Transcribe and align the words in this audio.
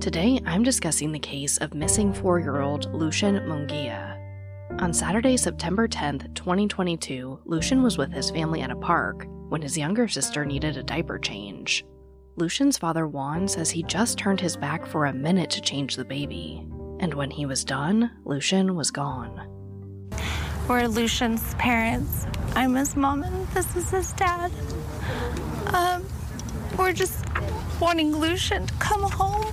Today, 0.00 0.40
I'm 0.46 0.62
discussing 0.62 1.10
the 1.10 1.18
case 1.18 1.58
of 1.58 1.74
missing 1.74 2.12
four 2.12 2.38
year 2.38 2.60
old 2.60 2.94
Lucian 2.94 3.34
Munguia. 3.40 4.16
On 4.80 4.92
Saturday, 4.92 5.36
September 5.36 5.88
10th, 5.88 6.32
2022, 6.36 7.40
Lucian 7.44 7.82
was 7.82 7.98
with 7.98 8.12
his 8.12 8.30
family 8.30 8.60
at 8.60 8.70
a 8.70 8.76
park 8.76 9.26
when 9.48 9.60
his 9.60 9.76
younger 9.76 10.06
sister 10.06 10.44
needed 10.44 10.76
a 10.76 10.84
diaper 10.84 11.18
change. 11.18 11.84
Lucian's 12.36 12.78
father 12.78 13.08
Juan 13.08 13.48
says 13.48 13.70
he 13.70 13.82
just 13.82 14.18
turned 14.18 14.40
his 14.40 14.56
back 14.56 14.86
for 14.86 15.06
a 15.06 15.12
minute 15.12 15.50
to 15.50 15.60
change 15.60 15.96
the 15.96 16.04
baby, 16.04 16.64
and 17.00 17.12
when 17.12 17.32
he 17.32 17.44
was 17.44 17.64
done, 17.64 18.08
Lucian 18.24 18.76
was 18.76 18.92
gone. 18.92 19.48
We're 20.68 20.86
Lucian's 20.86 21.54
parents. 21.54 22.24
I'm 22.54 22.76
his 22.76 22.94
mom, 22.94 23.24
and 23.24 23.48
this 23.48 23.74
is 23.74 23.90
his 23.90 24.12
dad. 24.12 24.52
Um, 25.74 26.06
we're 26.78 26.92
just 26.92 27.24
wanting 27.80 28.14
Lucian 28.14 28.64
to 28.68 28.74
come 28.74 29.02
home. 29.02 29.52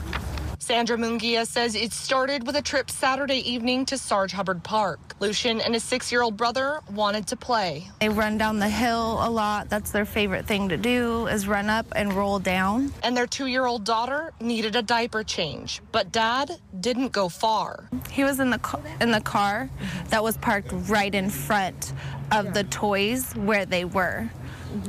Sandra 0.65 0.97
Munguia 0.97 1.45
says 1.45 1.75
it 1.75 1.93
started 1.93 2.47
with 2.47 2.55
a 2.55 2.61
trip 2.63 2.89
Saturday 2.89 3.37
evening 3.47 3.85
to 3.85 3.99
Sarge 3.99 4.31
Hubbard 4.31 4.63
Park. 4.63 5.15
Lucian 5.19 5.61
and 5.61 5.75
his 5.75 5.83
six 5.83 6.11
year 6.11 6.23
old 6.23 6.35
brother 6.37 6.81
wanted 6.91 7.27
to 7.27 7.35
play. 7.35 7.87
They 7.99 8.09
run 8.09 8.39
down 8.39 8.57
the 8.57 8.67
hill 8.67 9.19
a 9.21 9.29
lot. 9.29 9.69
That's 9.69 9.91
their 9.91 10.05
favorite 10.05 10.47
thing 10.47 10.69
to 10.69 10.77
do 10.77 11.27
is 11.27 11.47
run 11.47 11.69
up 11.69 11.85
and 11.95 12.11
roll 12.13 12.39
down. 12.39 12.91
And 13.03 13.15
their 13.15 13.27
two 13.27 13.45
year 13.45 13.67
old 13.67 13.83
daughter 13.83 14.33
needed 14.39 14.75
a 14.75 14.81
diaper 14.81 15.23
change, 15.23 15.83
but 15.91 16.11
dad 16.11 16.59
didn't 16.79 17.11
go 17.11 17.29
far. 17.29 17.87
He 18.09 18.23
was 18.23 18.39
in 18.39 18.49
the 18.49 18.57
car, 18.57 18.81
in 18.99 19.11
the 19.11 19.21
car 19.21 19.69
that 20.09 20.23
was 20.23 20.35
parked 20.37 20.71
right 20.89 21.13
in 21.13 21.29
front 21.29 21.93
of 22.31 22.55
the 22.55 22.63
toys 22.63 23.33
where 23.33 23.67
they 23.67 23.85
were. 23.85 24.31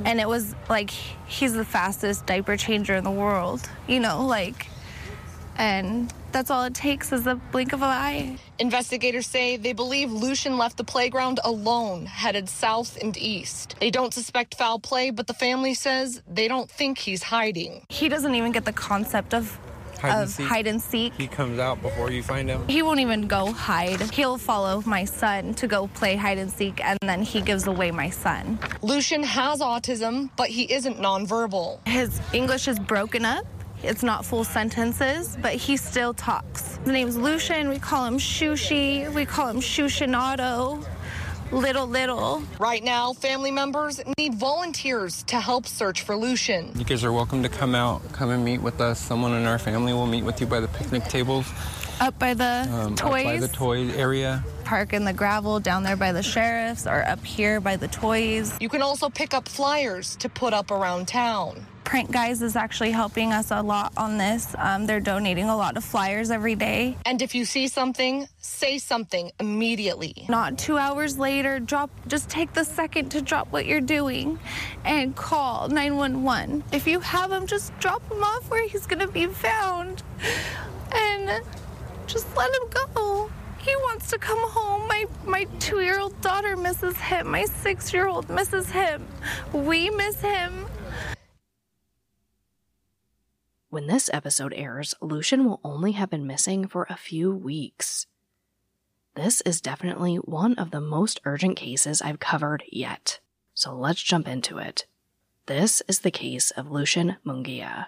And 0.07 0.23
it 0.23 0.27
was 0.27 0.55
like 0.71 0.89
he's 0.89 1.53
the 1.53 1.67
fastest 1.67 2.25
diaper 2.25 2.57
changer 2.57 2.95
in 2.95 3.05
the 3.05 3.11
world. 3.11 3.69
You 3.87 4.01
know, 4.01 4.25
like 4.25 4.69
and 5.59 6.13
that's 6.33 6.51
all 6.51 6.65
it 6.65 6.75
takes 6.75 7.13
is 7.13 7.27
a 7.27 7.35
blink 7.35 7.73
of 7.73 7.83
an 7.83 7.89
eye. 7.89 8.37
Investigators 8.59 9.27
say 9.27 9.57
they 9.57 9.73
believe 9.73 10.13
Lucian 10.13 10.59
left 10.59 10.77
the 10.77 10.85
playground 10.85 11.41
alone, 11.45 12.07
headed 12.07 12.49
south 12.49 12.99
and 13.03 13.17
east. 13.17 13.77
They 13.81 13.91
don't 13.91 14.13
suspect 14.13 14.55
foul 14.57 14.79
play, 14.79 15.11
but 15.11 15.27
the 15.27 15.35
family 15.35 15.75
says 15.75 16.23
they 16.29 16.49
don't 16.49 16.71
think 16.71 16.99
he's 16.99 17.23
hiding. 17.23 17.85
He 17.89 18.09
doesn't 18.09 18.35
even 18.35 18.53
get 18.53 18.65
the 18.65 18.73
concept 18.73 19.35
of 19.35 19.59
Hide 19.99 20.11
and 20.13 20.23
of 20.25 20.29
seek. 20.29 20.47
hide 20.47 20.67
and 20.67 20.83
seek. 20.83 21.15
He 21.15 21.27
comes 21.27 21.59
out 21.59 21.81
before 21.81 22.11
you 22.11 22.23
find 22.23 22.49
him. 22.51 22.67
He 22.69 22.83
won't 22.83 23.01
even 23.01 23.27
go 23.27 23.51
hide. 23.51 24.01
He'll 24.13 24.37
follow 24.37 24.83
my 24.85 25.05
son 25.05 25.55
to 25.55 25.67
go 25.67 25.87
play 25.89 26.17
hide 26.17 26.37
and 26.39 26.51
seek, 26.51 26.85
and 26.85 26.99
then 27.03 27.23
he 27.23 27.41
gives 27.41 27.67
away 27.67 27.91
my 27.91 28.11
son. 28.11 28.59
Lucian 28.83 29.23
has 29.23 29.61
autism, 29.61 30.29
but 30.37 30.49
he 30.49 30.71
isn't 30.71 30.99
nonverbal. 30.99 31.87
His 31.89 32.21
English 32.35 32.69
is 32.69 32.79
broken 32.79 33.25
up. 33.25 33.47
It's 33.83 34.03
not 34.03 34.25
full 34.25 34.45
sentences, 34.45 35.37
but 35.41 35.53
he 35.55 35.77
still 35.77 36.15
talks. 36.15 36.77
His 36.79 36.89
name's 36.89 37.17
Lucian. 37.17 37.69
We 37.69 37.79
call 37.79 38.05
him 38.07 38.19
Shushi. 38.19 39.13
We 39.13 39.25
call 39.27 39.49
him 39.49 39.61
Shushinato. 39.61 40.85
Little, 41.53 41.87
little. 41.87 42.43
Right 42.59 42.83
now, 42.83 43.13
family 43.13 43.53
members 43.53 44.01
need 44.19 44.35
volunteers 44.35 45.23
to 45.25 45.39
help 45.39 45.67
search 45.67 46.03
for 46.03 46.17
Lucian. 46.17 46.73
You 46.77 46.85
guys 46.85 47.05
are 47.05 47.13
welcome 47.13 47.43
to 47.45 47.49
come 47.49 47.75
out, 47.77 48.03
come 48.13 48.31
and 48.31 48.45
meet 48.45 48.59
with 48.61 48.81
us. 48.81 48.99
Someone 48.99 49.33
in 49.33 49.45
our 49.47 49.59
family 49.59 49.93
will 49.93 50.07
meet 50.09 50.25
with 50.25 50.41
you 50.41 50.47
by 50.49 50.59
the 50.59 50.67
picnic 50.69 51.05
tables, 51.05 51.47
Up 52.01 52.19
by 52.19 52.35
the 52.35 52.67
um, 52.73 52.93
out 52.95 52.97
toys. 52.99 53.25
by 53.25 53.37
the 53.39 53.47
toy 53.49 53.89
area. 53.91 54.45
Park 54.65 54.93
in 54.93 55.05
the 55.05 55.13
gravel 55.13 55.61
down 55.61 55.85
there 55.85 55.97
by 55.97 56.11
the 56.11 56.23
sheriffs 56.23 56.85
or 56.85 57.07
up 57.07 57.25
here 57.25 57.61
by 57.61 57.77
the 57.77 57.87
toys. 57.89 58.57
You 58.61 58.69
can 58.69 58.83
also 58.83 59.09
pick 59.09 59.33
up 59.33 59.49
flyers 59.49 60.17
to 60.17 60.29
put 60.29 60.53
up 60.53 60.73
around 60.73 61.07
town. 61.07 61.65
Prank 61.87 62.11
Guys 62.11 62.43
is 62.43 62.57
actually 62.57 62.91
helping 62.91 63.33
us 63.33 63.53
a 63.53 63.63
lot 63.63 63.93
on 63.97 64.19
this. 64.19 64.57
Um, 64.59 64.87
they're 64.87 64.99
donating 64.99 65.49
a 65.49 65.57
lot 65.57 65.77
of 65.77 65.85
flyers 65.85 66.33
every 66.33 66.57
day. 66.57 66.97
And 67.07 67.23
if 67.23 67.33
you 67.33 67.45
see 67.45 67.69
something, 67.69 68.27
say 68.41 68.79
something 68.79 69.31
immediately. 69.39 70.27
Not 70.29 70.59
two 70.59 70.79
hours 70.79 71.17
later, 71.17 71.61
drop. 71.61 71.91
Just 72.09 72.29
take 72.29 72.53
the 72.55 72.65
second 72.65 73.11
to 73.11 73.23
drop 73.23 73.53
what 73.53 73.67
you're 73.67 73.81
doing, 73.81 74.41
and 74.85 75.15
call 75.15 75.69
911. 75.69 76.65
If 76.73 76.89
you 76.89 76.99
have 76.99 77.31
him, 77.31 77.47
just 77.47 77.73
drop 77.79 78.03
him 78.11 78.21
off 78.21 78.51
where 78.51 78.67
he's 78.67 78.87
gonna 78.87 79.07
be 79.07 79.27
found, 79.27 80.03
and 80.91 81.41
just 82.09 82.37
let 82.37 82.53
him 82.53 82.69
go. 82.95 83.31
He 83.59 83.75
wants 83.77 84.11
to 84.11 84.19
come 84.19 84.41
home. 84.41 84.89
My 84.89 85.07
my 85.25 85.45
two-year-old 85.61 86.21
daughter 86.21 86.57
misses 86.57 86.97
him. 86.97 87.31
My 87.31 87.45
six-year-old 87.45 88.29
misses 88.29 88.71
him. 88.71 89.07
We 89.53 89.91
miss 89.91 90.21
him. 90.21 90.67
When 93.69 93.89
this 93.89 94.09
episode 94.13 94.55
airs, 94.55 94.95
Lucian 95.01 95.45
will 95.45 95.61
only 95.65 95.93
have 95.93 96.09
been 96.09 96.27
missing 96.27 96.69
for 96.69 96.87
a 96.89 96.97
few 96.97 97.33
weeks. 97.33 98.07
This 99.17 99.41
is 99.41 99.61
definitely 99.61 100.17
one 100.17 100.55
of 100.55 100.71
the 100.71 100.81
most 100.81 101.21
urgent 101.25 101.57
cases 101.57 102.01
I've 102.01 102.21
covered 102.21 102.63
yet, 102.71 103.19
so 103.55 103.75
let's 103.75 104.03
jump 104.03 104.29
into 104.29 104.59
it. 104.59 104.87
This 105.47 105.83
is 105.89 106.01
the 106.01 106.13
case 106.13 106.53
of 106.53 106.71
Lucian 106.71 107.17
Munguia. 107.25 107.87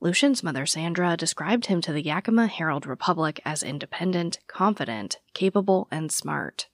Lucian's 0.00 0.42
mother 0.42 0.64
Sandra 0.64 1.14
described 1.14 1.66
him 1.66 1.82
to 1.82 1.92
the 1.92 2.02
Yakima 2.02 2.46
Herald 2.46 2.86
Republic 2.86 3.42
as 3.44 3.62
independent, 3.62 4.38
confident, 4.46 5.18
capable, 5.34 5.86
and 5.90 6.10
smart. 6.10 6.68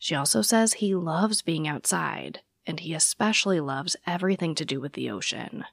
She 0.00 0.16
also 0.16 0.42
says 0.42 0.74
he 0.74 0.96
loves 0.96 1.42
being 1.42 1.68
outside, 1.68 2.40
and 2.66 2.80
he 2.80 2.92
especially 2.92 3.60
loves 3.60 3.94
everything 4.04 4.56
to 4.56 4.64
do 4.64 4.80
with 4.80 4.94
the 4.94 5.08
ocean. 5.08 5.64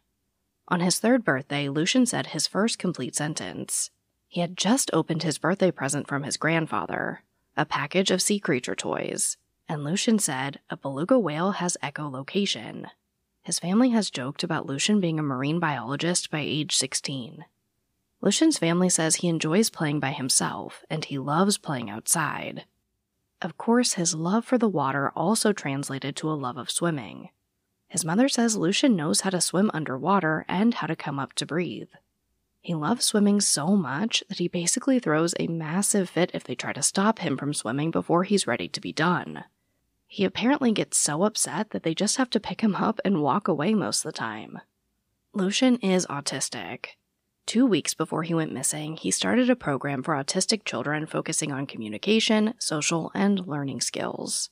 On 0.72 0.82
his 0.82 1.00
third 1.00 1.26
birthday, 1.26 1.68
Lucian 1.68 2.06
said 2.06 2.28
his 2.28 2.46
first 2.46 2.78
complete 2.78 3.16
sentence. 3.16 3.90
He 4.28 4.42
had 4.42 4.56
just 4.56 4.92
opened 4.94 5.24
his 5.24 5.40
birthday 5.40 5.72
present 5.72 6.08
from 6.08 6.22
his 6.22 6.38
grandfather, 6.38 7.24
a 7.58 7.66
package 7.66 8.12
of 8.12 8.22
sea 8.22 8.40
creature 8.40 8.76
toys, 8.76 9.38
and 9.68 9.84
Lucian 9.84 10.20
said 10.20 10.60
a 10.70 10.78
beluga 10.78 11.18
whale 11.18 11.54
has 11.54 11.76
echolocation. 11.82 12.86
His 13.42 13.58
family 13.58 13.90
has 13.90 14.12
joked 14.12 14.44
about 14.44 14.68
Lucian 14.68 15.00
being 15.00 15.18
a 15.18 15.24
marine 15.24 15.60
biologist 15.60 16.30
by 16.30 16.42
age 16.42 16.76
16. 16.76 17.46
Lucian's 18.22 18.60
family 18.60 18.90
says 18.90 19.16
he 19.16 19.28
enjoys 19.28 19.72
playing 19.72 20.00
by 20.00 20.12
himself 20.12 20.84
and 20.88 21.06
he 21.06 21.18
loves 21.18 21.58
playing 21.58 21.90
outside. 21.90 22.66
Of 23.42 23.58
course, 23.58 23.94
his 23.94 24.14
love 24.14 24.46
for 24.46 24.60
the 24.60 24.70
water 24.70 25.12
also 25.16 25.52
translated 25.52 26.16
to 26.18 26.30
a 26.30 26.34
love 26.34 26.58
of 26.58 26.70
swimming. 26.70 27.30
His 27.90 28.06
mother 28.06 28.30
says 28.30 28.56
Lucian 28.56 28.96
knows 28.96 29.22
how 29.22 29.32
to 29.32 29.42
swim 29.42 29.72
underwater 29.74 30.46
and 30.48 30.76
how 30.76 30.88
to 30.88 30.96
come 30.96 31.20
up 31.20 31.34
to 31.34 31.46
breathe. 31.46 31.90
He 32.62 32.76
loves 32.76 33.04
swimming 33.04 33.42
so 33.42 33.76
much 33.76 34.24
that 34.30 34.38
he 34.38 34.48
basically 34.48 35.00
throws 35.00 35.34
a 35.40 35.48
massive 35.48 36.10
fit 36.10 36.30
if 36.34 36.44
they 36.44 36.56
try 36.56 36.72
to 36.72 36.84
stop 36.84 37.20
him 37.20 37.36
from 37.36 37.54
swimming 37.54 37.90
before 37.90 38.26
he's 38.26 38.46
ready 38.46 38.68
to 38.68 38.80
be 38.80 38.94
done. 38.94 39.44
He 40.06 40.24
apparently 40.24 40.72
gets 40.72 40.98
so 40.98 41.24
upset 41.24 41.72
that 41.72 41.84
they 41.84 41.96
just 41.96 42.18
have 42.18 42.30
to 42.32 42.40
pick 42.40 42.62
him 42.62 42.76
up 42.76 43.00
and 43.04 43.24
walk 43.24 43.48
away 43.48 43.74
most 43.74 44.06
of 44.06 44.12
the 44.12 44.18
time. 44.18 44.60
Lucian 45.34 45.78
is 45.78 46.06
autistic. 46.08 46.88
Two 47.46 47.66
weeks 47.66 47.96
before 47.96 48.22
he 48.22 48.36
went 48.36 48.54
missing, 48.54 48.98
he 48.98 49.10
started 49.10 49.50
a 49.50 49.56
program 49.56 50.04
for 50.04 50.14
autistic 50.14 50.64
children 50.64 51.08
focusing 51.08 51.52
on 51.52 51.66
communication, 51.66 52.54
social, 52.60 53.12
and 53.16 53.48
learning 53.48 53.82
skills. 53.82 54.52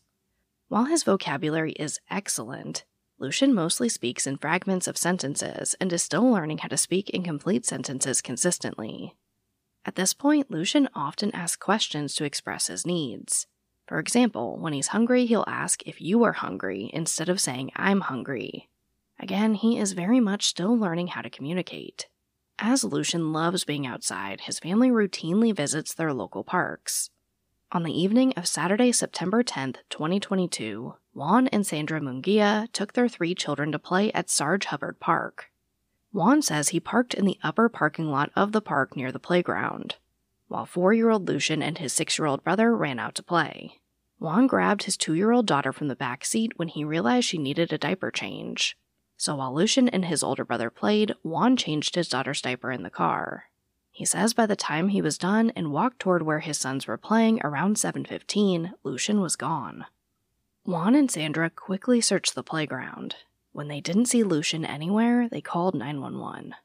While 0.69 0.85
his 0.85 1.03
vocabulary 1.03 1.73
is 1.73 2.00
excellent, 2.09 2.85
Lucian 3.19 3.53
mostly 3.53 3.89
speaks 3.89 4.27
in 4.27 4.37
fragments 4.37 4.87
of 4.87 4.97
sentences 4.97 5.75
and 5.79 5.91
is 5.91 6.03
still 6.03 6.29
learning 6.29 6.59
how 6.59 6.67
to 6.67 6.77
speak 6.77 7.09
in 7.09 7.23
complete 7.23 7.65
sentences 7.65 8.21
consistently. 8.21 9.15
At 9.85 9.95
this 9.95 10.13
point, 10.13 10.51
Lucian 10.51 10.87
often 10.93 11.33
asks 11.33 11.55
questions 11.55 12.13
to 12.15 12.25
express 12.25 12.67
his 12.67 12.85
needs. 12.85 13.47
For 13.87 13.99
example, 13.99 14.57
when 14.59 14.73
he's 14.73 14.89
hungry, 14.89 15.25
he'll 15.25 15.45
ask 15.47 15.81
if 15.87 16.01
you 16.01 16.23
are 16.23 16.33
hungry 16.33 16.91
instead 16.93 17.29
of 17.29 17.41
saying, 17.41 17.71
I'm 17.75 18.01
hungry. 18.01 18.69
Again, 19.19 19.55
he 19.55 19.79
is 19.79 19.93
very 19.93 20.19
much 20.19 20.45
still 20.45 20.77
learning 20.77 21.07
how 21.07 21.21
to 21.21 21.29
communicate. 21.29 22.07
As 22.59 22.83
Lucian 22.83 23.31
loves 23.33 23.63
being 23.63 23.87
outside, 23.87 24.41
his 24.41 24.59
family 24.59 24.89
routinely 24.89 25.55
visits 25.55 25.93
their 25.93 26.13
local 26.13 26.43
parks. 26.43 27.09
On 27.71 27.83
the 27.83 27.99
evening 27.99 28.33
of 28.37 28.47
Saturday, 28.47 28.91
September 28.91 29.43
10th, 29.43 29.77
2022, 29.89 30.95
Juan 31.17 31.47
and 31.47 31.65
Sandra 31.65 31.99
Munguia 31.99 32.71
took 32.73 32.93
their 32.93 33.07
three 33.07 33.33
children 33.33 33.71
to 33.71 33.79
play 33.79 34.11
at 34.11 34.29
Sarge 34.29 34.65
Hubbard 34.65 34.99
Park. 34.99 35.49
Juan 36.11 36.43
says 36.43 36.69
he 36.69 36.79
parked 36.79 37.15
in 37.15 37.25
the 37.25 37.39
upper 37.41 37.69
parking 37.69 38.11
lot 38.11 38.29
of 38.35 38.51
the 38.51 38.61
park 38.61 38.95
near 38.95 39.11
the 39.11 39.17
playground, 39.17 39.95
while 40.47 40.67
four 40.67 40.93
year 40.93 41.09
old 41.09 41.27
Lucian 41.27 41.63
and 41.63 41.79
his 41.79 41.91
six 41.91 42.19
year 42.19 42.27
old 42.27 42.43
brother 42.43 42.77
ran 42.77 42.99
out 42.99 43.15
to 43.15 43.23
play. 43.23 43.79
Juan 44.19 44.45
grabbed 44.45 44.83
his 44.83 44.95
two 44.95 45.15
year 45.15 45.31
old 45.31 45.47
daughter 45.47 45.73
from 45.73 45.87
the 45.87 45.95
back 45.95 46.23
seat 46.23 46.53
when 46.57 46.67
he 46.67 46.83
realized 46.83 47.27
she 47.27 47.39
needed 47.39 47.73
a 47.73 47.79
diaper 47.79 48.11
change. 48.11 48.77
So 49.17 49.37
while 49.37 49.55
Lucian 49.55 49.89
and 49.89 50.05
his 50.05 50.21
older 50.21 50.45
brother 50.45 50.69
played, 50.69 51.15
Juan 51.23 51.57
changed 51.57 51.95
his 51.95 52.09
daughter's 52.09 52.43
diaper 52.43 52.71
in 52.71 52.83
the 52.83 52.91
car. 52.91 53.45
He 53.89 54.05
says 54.05 54.35
by 54.35 54.45
the 54.45 54.55
time 54.55 54.89
he 54.89 55.01
was 55.01 55.17
done 55.17 55.51
and 55.55 55.71
walked 55.71 55.97
toward 55.97 56.21
where 56.21 56.41
his 56.41 56.59
sons 56.59 56.85
were 56.85 56.95
playing 56.95 57.41
around 57.43 57.77
7:15, 57.77 58.73
Lucian 58.83 59.19
was 59.19 59.35
gone. 59.35 59.87
Juan 60.67 60.95
and 60.95 61.09
Sandra 61.09 61.49
quickly 61.49 62.01
searched 62.01 62.35
the 62.35 62.43
playground. 62.43 63.15
When 63.53 63.69
they 63.69 63.79
didn't 63.79 64.07
see 64.07 64.23
Lucian 64.23 64.65
anywhere, 64.65 65.29
they 65.29 65.39
called 65.39 65.73
911. 65.73 66.55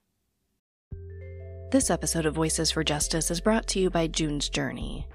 This 1.71 1.89
episode 1.89 2.27
of 2.27 2.35
Voices 2.35 2.73
for 2.73 2.83
Justice 2.83 3.31
is 3.31 3.41
brought 3.41 3.69
to 3.69 3.79
you 3.79 3.91
by 3.91 4.09
June's 4.09 4.49
Journey. 4.49 5.07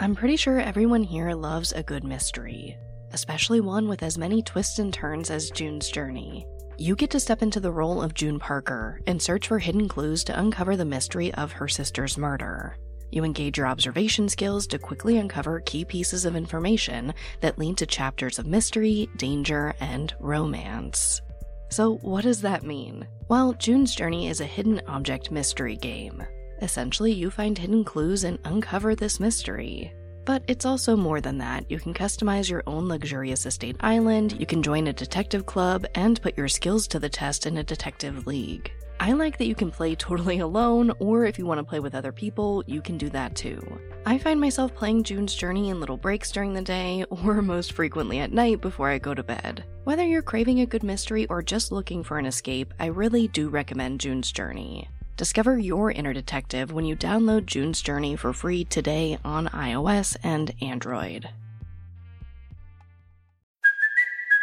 I'm 0.00 0.16
pretty 0.16 0.34
sure 0.34 0.58
everyone 0.58 1.04
here 1.04 1.30
loves 1.34 1.70
a 1.70 1.84
good 1.84 2.02
mystery, 2.02 2.76
especially 3.12 3.60
one 3.60 3.86
with 3.86 4.02
as 4.02 4.18
many 4.18 4.42
twists 4.42 4.80
and 4.80 4.92
turns 4.92 5.30
as 5.30 5.52
June's 5.52 5.88
Journey. 5.88 6.44
You 6.78 6.96
get 6.96 7.10
to 7.10 7.20
step 7.20 7.42
into 7.42 7.60
the 7.60 7.70
role 7.70 8.02
of 8.02 8.12
June 8.12 8.40
Parker 8.40 9.00
and 9.06 9.22
search 9.22 9.46
for 9.46 9.60
hidden 9.60 9.86
clues 9.86 10.24
to 10.24 10.36
uncover 10.36 10.76
the 10.76 10.84
mystery 10.84 11.32
of 11.34 11.52
her 11.52 11.68
sister's 11.68 12.18
murder. 12.18 12.76
You 13.12 13.24
engage 13.24 13.58
your 13.58 13.66
observation 13.66 14.28
skills 14.28 14.66
to 14.68 14.78
quickly 14.78 15.18
uncover 15.18 15.60
key 15.60 15.84
pieces 15.84 16.24
of 16.24 16.34
information 16.34 17.12
that 17.42 17.58
lead 17.58 17.76
to 17.76 17.86
chapters 17.86 18.38
of 18.38 18.46
mystery, 18.46 19.08
danger, 19.18 19.74
and 19.80 20.14
romance. 20.18 21.20
So, 21.68 21.96
what 21.98 22.24
does 22.24 22.40
that 22.40 22.64
mean? 22.64 23.06
Well, 23.28 23.52
June's 23.52 23.94
Journey 23.94 24.28
is 24.28 24.40
a 24.40 24.46
hidden 24.46 24.80
object 24.88 25.30
mystery 25.30 25.76
game. 25.76 26.22
Essentially, 26.62 27.12
you 27.12 27.30
find 27.30 27.56
hidden 27.56 27.84
clues 27.84 28.24
and 28.24 28.38
uncover 28.46 28.94
this 28.94 29.20
mystery. 29.20 29.92
But 30.24 30.42
it's 30.46 30.64
also 30.64 30.96
more 30.96 31.20
than 31.20 31.38
that. 31.38 31.70
You 31.70 31.78
can 31.78 31.92
customize 31.92 32.48
your 32.48 32.62
own 32.66 32.88
luxurious 32.88 33.44
estate 33.44 33.76
island, 33.80 34.38
you 34.38 34.46
can 34.46 34.62
join 34.62 34.86
a 34.86 34.92
detective 34.92 35.44
club, 35.44 35.84
and 35.94 36.22
put 36.22 36.38
your 36.38 36.48
skills 36.48 36.86
to 36.88 36.98
the 36.98 37.08
test 37.08 37.46
in 37.46 37.58
a 37.58 37.64
detective 37.64 38.26
league. 38.26 38.70
I 39.02 39.14
like 39.14 39.36
that 39.38 39.48
you 39.48 39.56
can 39.56 39.72
play 39.72 39.96
totally 39.96 40.38
alone, 40.38 40.92
or 41.00 41.24
if 41.24 41.36
you 41.36 41.44
want 41.44 41.58
to 41.58 41.64
play 41.64 41.80
with 41.80 41.96
other 41.96 42.12
people, 42.12 42.62
you 42.68 42.80
can 42.80 42.96
do 42.96 43.08
that 43.08 43.34
too. 43.34 43.60
I 44.06 44.16
find 44.16 44.40
myself 44.40 44.72
playing 44.76 45.02
June's 45.02 45.34
Journey 45.34 45.70
in 45.70 45.80
little 45.80 45.96
breaks 45.96 46.30
during 46.30 46.52
the 46.52 46.62
day, 46.62 47.04
or 47.10 47.42
most 47.42 47.72
frequently 47.72 48.20
at 48.20 48.30
night 48.30 48.60
before 48.60 48.88
I 48.88 48.98
go 48.98 49.12
to 49.12 49.24
bed. 49.24 49.64
Whether 49.82 50.06
you're 50.06 50.22
craving 50.22 50.60
a 50.60 50.66
good 50.66 50.84
mystery 50.84 51.26
or 51.26 51.42
just 51.42 51.72
looking 51.72 52.04
for 52.04 52.16
an 52.16 52.26
escape, 52.26 52.72
I 52.78 52.86
really 52.86 53.26
do 53.26 53.48
recommend 53.48 53.98
June's 53.98 54.30
Journey. 54.30 54.88
Discover 55.16 55.58
your 55.58 55.90
inner 55.90 56.12
detective 56.12 56.70
when 56.70 56.84
you 56.84 56.94
download 56.94 57.46
June's 57.46 57.82
Journey 57.82 58.14
for 58.14 58.32
free 58.32 58.62
today 58.62 59.18
on 59.24 59.48
iOS 59.48 60.16
and 60.22 60.54
Android. 60.62 61.28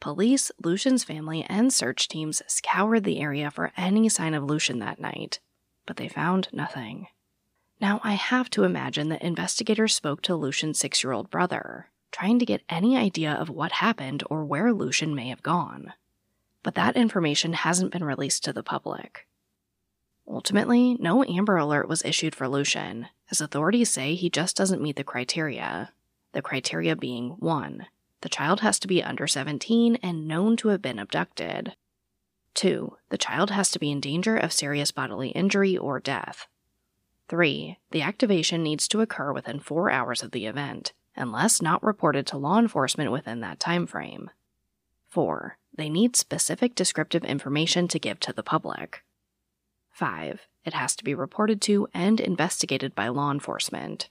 Police, 0.00 0.50
Lucian's 0.64 1.04
family, 1.04 1.44
and 1.44 1.70
search 1.70 2.08
teams 2.08 2.40
scoured 2.46 3.04
the 3.04 3.20
area 3.20 3.50
for 3.50 3.70
any 3.76 4.08
sign 4.08 4.32
of 4.32 4.42
Lucian 4.42 4.78
that 4.78 4.98
night, 4.98 5.40
but 5.84 5.98
they 5.98 6.08
found 6.08 6.48
nothing. 6.52 7.08
Now, 7.82 8.00
I 8.02 8.14
have 8.14 8.48
to 8.50 8.64
imagine 8.64 9.10
that 9.10 9.20
investigators 9.20 9.94
spoke 9.94 10.22
to 10.22 10.34
Lucian's 10.34 10.78
six 10.78 11.04
year 11.04 11.12
old 11.12 11.30
brother, 11.30 11.90
trying 12.12 12.38
to 12.38 12.46
get 12.46 12.62
any 12.70 12.96
idea 12.96 13.30
of 13.30 13.50
what 13.50 13.72
happened 13.72 14.22
or 14.30 14.42
where 14.42 14.72
Lucian 14.72 15.14
may 15.14 15.28
have 15.28 15.42
gone. 15.42 15.92
But 16.62 16.76
that 16.76 16.96
information 16.96 17.52
hasn't 17.52 17.92
been 17.92 18.04
released 18.04 18.42
to 18.44 18.54
the 18.54 18.62
public. 18.62 19.26
Ultimately, 20.26 20.94
no 20.94 21.24
Amber 21.24 21.58
Alert 21.58 21.88
was 21.88 22.04
issued 22.06 22.34
for 22.34 22.48
Lucian, 22.48 23.08
as 23.30 23.42
authorities 23.42 23.90
say 23.90 24.14
he 24.14 24.30
just 24.30 24.56
doesn't 24.56 24.82
meet 24.82 24.96
the 24.96 25.04
criteria. 25.04 25.92
The 26.32 26.40
criteria 26.40 26.96
being 26.96 27.30
1 27.38 27.86
the 28.22 28.28
child 28.28 28.60
has 28.60 28.78
to 28.80 28.88
be 28.88 29.02
under 29.02 29.26
17 29.26 29.96
and 29.96 30.28
known 30.28 30.56
to 30.58 30.68
have 30.68 30.82
been 30.82 30.98
abducted. 30.98 31.74
2. 32.54 32.96
The 33.08 33.18
child 33.18 33.50
has 33.50 33.70
to 33.70 33.78
be 33.78 33.90
in 33.90 34.00
danger 34.00 34.36
of 34.36 34.52
serious 34.52 34.90
bodily 34.90 35.30
injury 35.30 35.76
or 35.76 36.00
death. 36.00 36.46
3. 37.28 37.78
The 37.92 38.02
activation 38.02 38.62
needs 38.62 38.88
to 38.88 39.00
occur 39.00 39.32
within 39.32 39.60
4 39.60 39.90
hours 39.90 40.22
of 40.22 40.32
the 40.32 40.46
event, 40.46 40.92
unless 41.16 41.62
not 41.62 41.82
reported 41.82 42.26
to 42.26 42.36
law 42.36 42.58
enforcement 42.58 43.12
within 43.12 43.40
that 43.40 43.60
time 43.60 43.86
frame. 43.86 44.30
4. 45.08 45.56
They 45.74 45.88
need 45.88 46.16
specific 46.16 46.74
descriptive 46.74 47.24
information 47.24 47.88
to 47.88 47.98
give 47.98 48.20
to 48.20 48.32
the 48.32 48.42
public. 48.42 49.04
5. 49.92 50.40
It 50.64 50.74
has 50.74 50.96
to 50.96 51.04
be 51.04 51.14
reported 51.14 51.60
to 51.62 51.88
and 51.94 52.20
investigated 52.20 52.94
by 52.94 53.08
law 53.08 53.30
enforcement. 53.30 54.08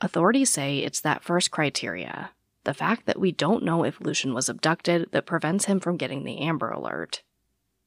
Authorities 0.00 0.50
say 0.50 0.78
it's 0.78 1.02
that 1.02 1.22
first 1.22 1.50
criteria, 1.50 2.30
the 2.64 2.74
fact 2.74 3.06
that 3.06 3.18
we 3.18 3.32
don't 3.32 3.64
know 3.64 3.84
if 3.84 4.00
Lucian 4.00 4.34
was 4.34 4.48
abducted 4.48 5.10
that 5.12 5.26
prevents 5.26 5.64
him 5.64 5.80
from 5.80 5.96
getting 5.96 6.24
the 6.24 6.38
Amber 6.40 6.70
Alert. 6.70 7.22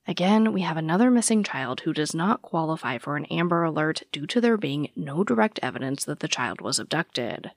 Again, 0.08 0.52
we 0.52 0.62
have 0.62 0.78
another 0.78 1.10
missing 1.10 1.44
child 1.44 1.82
who 1.82 1.94
does 1.94 2.14
not 2.14 2.42
qualify 2.42 2.98
for 2.98 3.16
an 3.16 3.26
Amber 3.26 3.64
Alert 3.64 4.04
due 4.12 4.28
to 4.28 4.42
there 4.42 4.58
being 4.58 4.90
no 4.96 5.24
direct 5.24 5.60
evidence 5.64 6.04
that 6.06 6.20
the 6.20 6.28
child 6.28 6.60
was 6.60 6.80
abducted. 6.80 7.52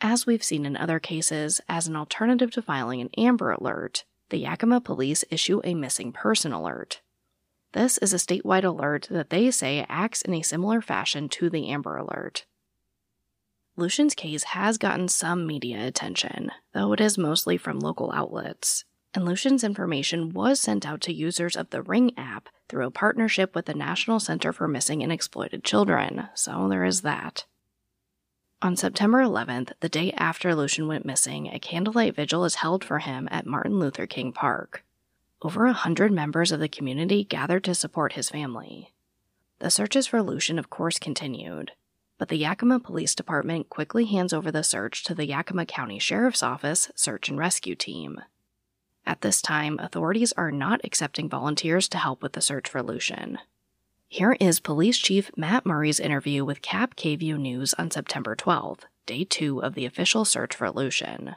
As 0.00 0.26
we've 0.26 0.44
seen 0.44 0.66
in 0.66 0.76
other 0.76 1.00
cases, 1.00 1.60
as 1.68 1.88
an 1.88 1.96
alternative 1.96 2.50
to 2.52 2.62
filing 2.62 3.00
an 3.00 3.10
Amber 3.16 3.50
Alert, 3.50 4.04
the 4.28 4.38
Yakima 4.38 4.80
police 4.80 5.24
issue 5.30 5.60
a 5.64 5.74
missing 5.74 6.12
person 6.12 6.52
alert. 6.52 7.00
This 7.72 7.98
is 7.98 8.12
a 8.12 8.16
statewide 8.16 8.64
alert 8.64 9.08
that 9.10 9.30
they 9.30 9.50
say 9.50 9.84
acts 9.88 10.22
in 10.22 10.34
a 10.34 10.42
similar 10.42 10.80
fashion 10.80 11.28
to 11.30 11.50
the 11.50 11.68
Amber 11.68 11.96
Alert. 11.96 12.46
Lucian's 13.78 14.14
case 14.14 14.42
has 14.44 14.78
gotten 14.78 15.06
some 15.06 15.46
media 15.46 15.86
attention, 15.86 16.50
though 16.72 16.94
it 16.94 17.00
is 17.00 17.18
mostly 17.18 17.58
from 17.58 17.78
local 17.78 18.10
outlets. 18.12 18.84
And 19.12 19.26
Lucian's 19.26 19.62
information 19.62 20.30
was 20.32 20.58
sent 20.58 20.86
out 20.86 21.02
to 21.02 21.12
users 21.12 21.56
of 21.56 21.68
the 21.68 21.82
Ring 21.82 22.12
app 22.16 22.48
through 22.68 22.86
a 22.86 22.90
partnership 22.90 23.54
with 23.54 23.66
the 23.66 23.74
National 23.74 24.18
Center 24.18 24.50
for 24.50 24.66
Missing 24.66 25.02
and 25.02 25.12
Exploited 25.12 25.62
Children, 25.62 26.28
so 26.34 26.68
there 26.68 26.84
is 26.84 27.02
that. 27.02 27.44
On 28.62 28.76
September 28.76 29.18
11th, 29.18 29.72
the 29.80 29.90
day 29.90 30.10
after 30.12 30.54
Lucian 30.54 30.88
went 30.88 31.04
missing, 31.04 31.48
a 31.48 31.58
candlelight 31.58 32.16
vigil 32.16 32.46
is 32.46 32.56
held 32.56 32.82
for 32.82 33.00
him 33.00 33.28
at 33.30 33.46
Martin 33.46 33.78
Luther 33.78 34.06
King 34.06 34.32
Park. 34.32 34.84
Over 35.42 35.66
a 35.66 35.74
hundred 35.74 36.12
members 36.12 36.50
of 36.50 36.60
the 36.60 36.68
community 36.68 37.24
gathered 37.24 37.64
to 37.64 37.74
support 37.74 38.14
his 38.14 38.30
family. 38.30 38.94
The 39.58 39.70
searches 39.70 40.06
for 40.06 40.22
Lucian, 40.22 40.58
of 40.58 40.70
course, 40.70 40.98
continued, 40.98 41.72
but 42.18 42.28
the 42.28 42.36
Yakima 42.36 42.80
Police 42.80 43.14
Department 43.14 43.68
quickly 43.68 44.06
hands 44.06 44.32
over 44.32 44.50
the 44.50 44.62
search 44.62 45.04
to 45.04 45.14
the 45.14 45.26
Yakima 45.26 45.66
County 45.66 45.98
Sheriff's 45.98 46.42
Office 46.42 46.90
Search 46.94 47.28
and 47.28 47.38
Rescue 47.38 47.74
Team. 47.74 48.20
At 49.04 49.20
this 49.20 49.40
time, 49.40 49.78
authorities 49.78 50.32
are 50.36 50.50
not 50.50 50.80
accepting 50.82 51.28
volunteers 51.28 51.88
to 51.90 51.98
help 51.98 52.22
with 52.22 52.32
the 52.32 52.40
search 52.40 52.68
for 52.68 52.82
Lucian. 52.82 53.38
Here 54.08 54.36
is 54.40 54.60
Police 54.60 54.98
Chief 54.98 55.30
Matt 55.36 55.66
Murray's 55.66 56.00
interview 56.00 56.44
with 56.44 56.62
KAPP-KVEW 56.62 57.38
News 57.38 57.74
on 57.74 57.90
September 57.90 58.34
12th, 58.34 58.80
day 59.04 59.24
two 59.24 59.60
of 59.62 59.74
the 59.74 59.84
official 59.84 60.24
search 60.24 60.54
for 60.54 60.70
Lucian. 60.70 61.36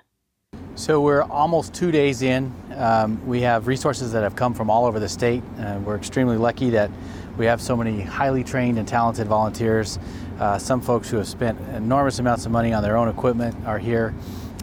So 0.76 1.02
we're 1.02 1.24
almost 1.24 1.74
two 1.74 1.92
days 1.92 2.22
in. 2.22 2.54
Um, 2.76 3.26
we 3.28 3.42
have 3.42 3.68
resources 3.68 4.12
that 4.14 4.24
have 4.24 4.36
come 4.36 4.54
from 4.54 4.70
all 4.70 4.86
over 4.86 5.00
the 5.00 5.10
state. 5.10 5.44
Uh, 5.60 5.80
we're 5.84 5.98
extremely 5.98 6.38
lucky 6.38 6.70
that 6.70 6.90
we 7.39 7.46
have 7.46 7.62
so 7.62 7.75
many 7.75 8.01
highly 8.01 8.43
trained 8.43 8.77
and 8.77 8.86
talented 8.86 9.25
volunteers 9.25 9.98
uh, 10.39 10.58
some 10.58 10.81
folks 10.81 11.10
who 11.10 11.17
have 11.17 11.27
spent 11.27 11.58
enormous 11.74 12.19
amounts 12.19 12.46
of 12.46 12.51
money 12.51 12.74
on 12.74 12.84
their 12.84 12.98
own 12.98 13.08
equipment 13.08 13.55
are 13.65 13.79
here. 13.79 14.13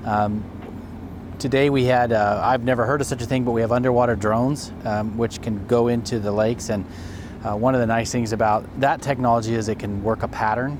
Um, 0.04 0.44
today 1.38 1.70
we 1.70 1.84
had, 1.84 2.12
uh, 2.12 2.40
I've 2.44 2.64
never 2.64 2.84
heard 2.84 3.00
of 3.00 3.06
such 3.06 3.22
a 3.22 3.26
thing, 3.26 3.44
but 3.44 3.52
we 3.52 3.62
have 3.62 3.72
underwater 3.72 4.14
drones 4.14 4.72
um, 4.84 5.16
which 5.16 5.40
can 5.40 5.66
go 5.66 5.88
into 5.88 6.18
the 6.18 6.30
lakes. 6.30 6.68
And 6.68 6.84
uh, 7.44 7.56
one 7.56 7.74
of 7.74 7.80
the 7.80 7.86
nice 7.86 8.12
things 8.12 8.34
about 8.34 8.64
that 8.80 9.00
technology 9.00 9.54
is 9.54 9.68
it 9.68 9.78
can 9.78 10.02
work 10.02 10.22
a 10.22 10.28
pattern 10.28 10.78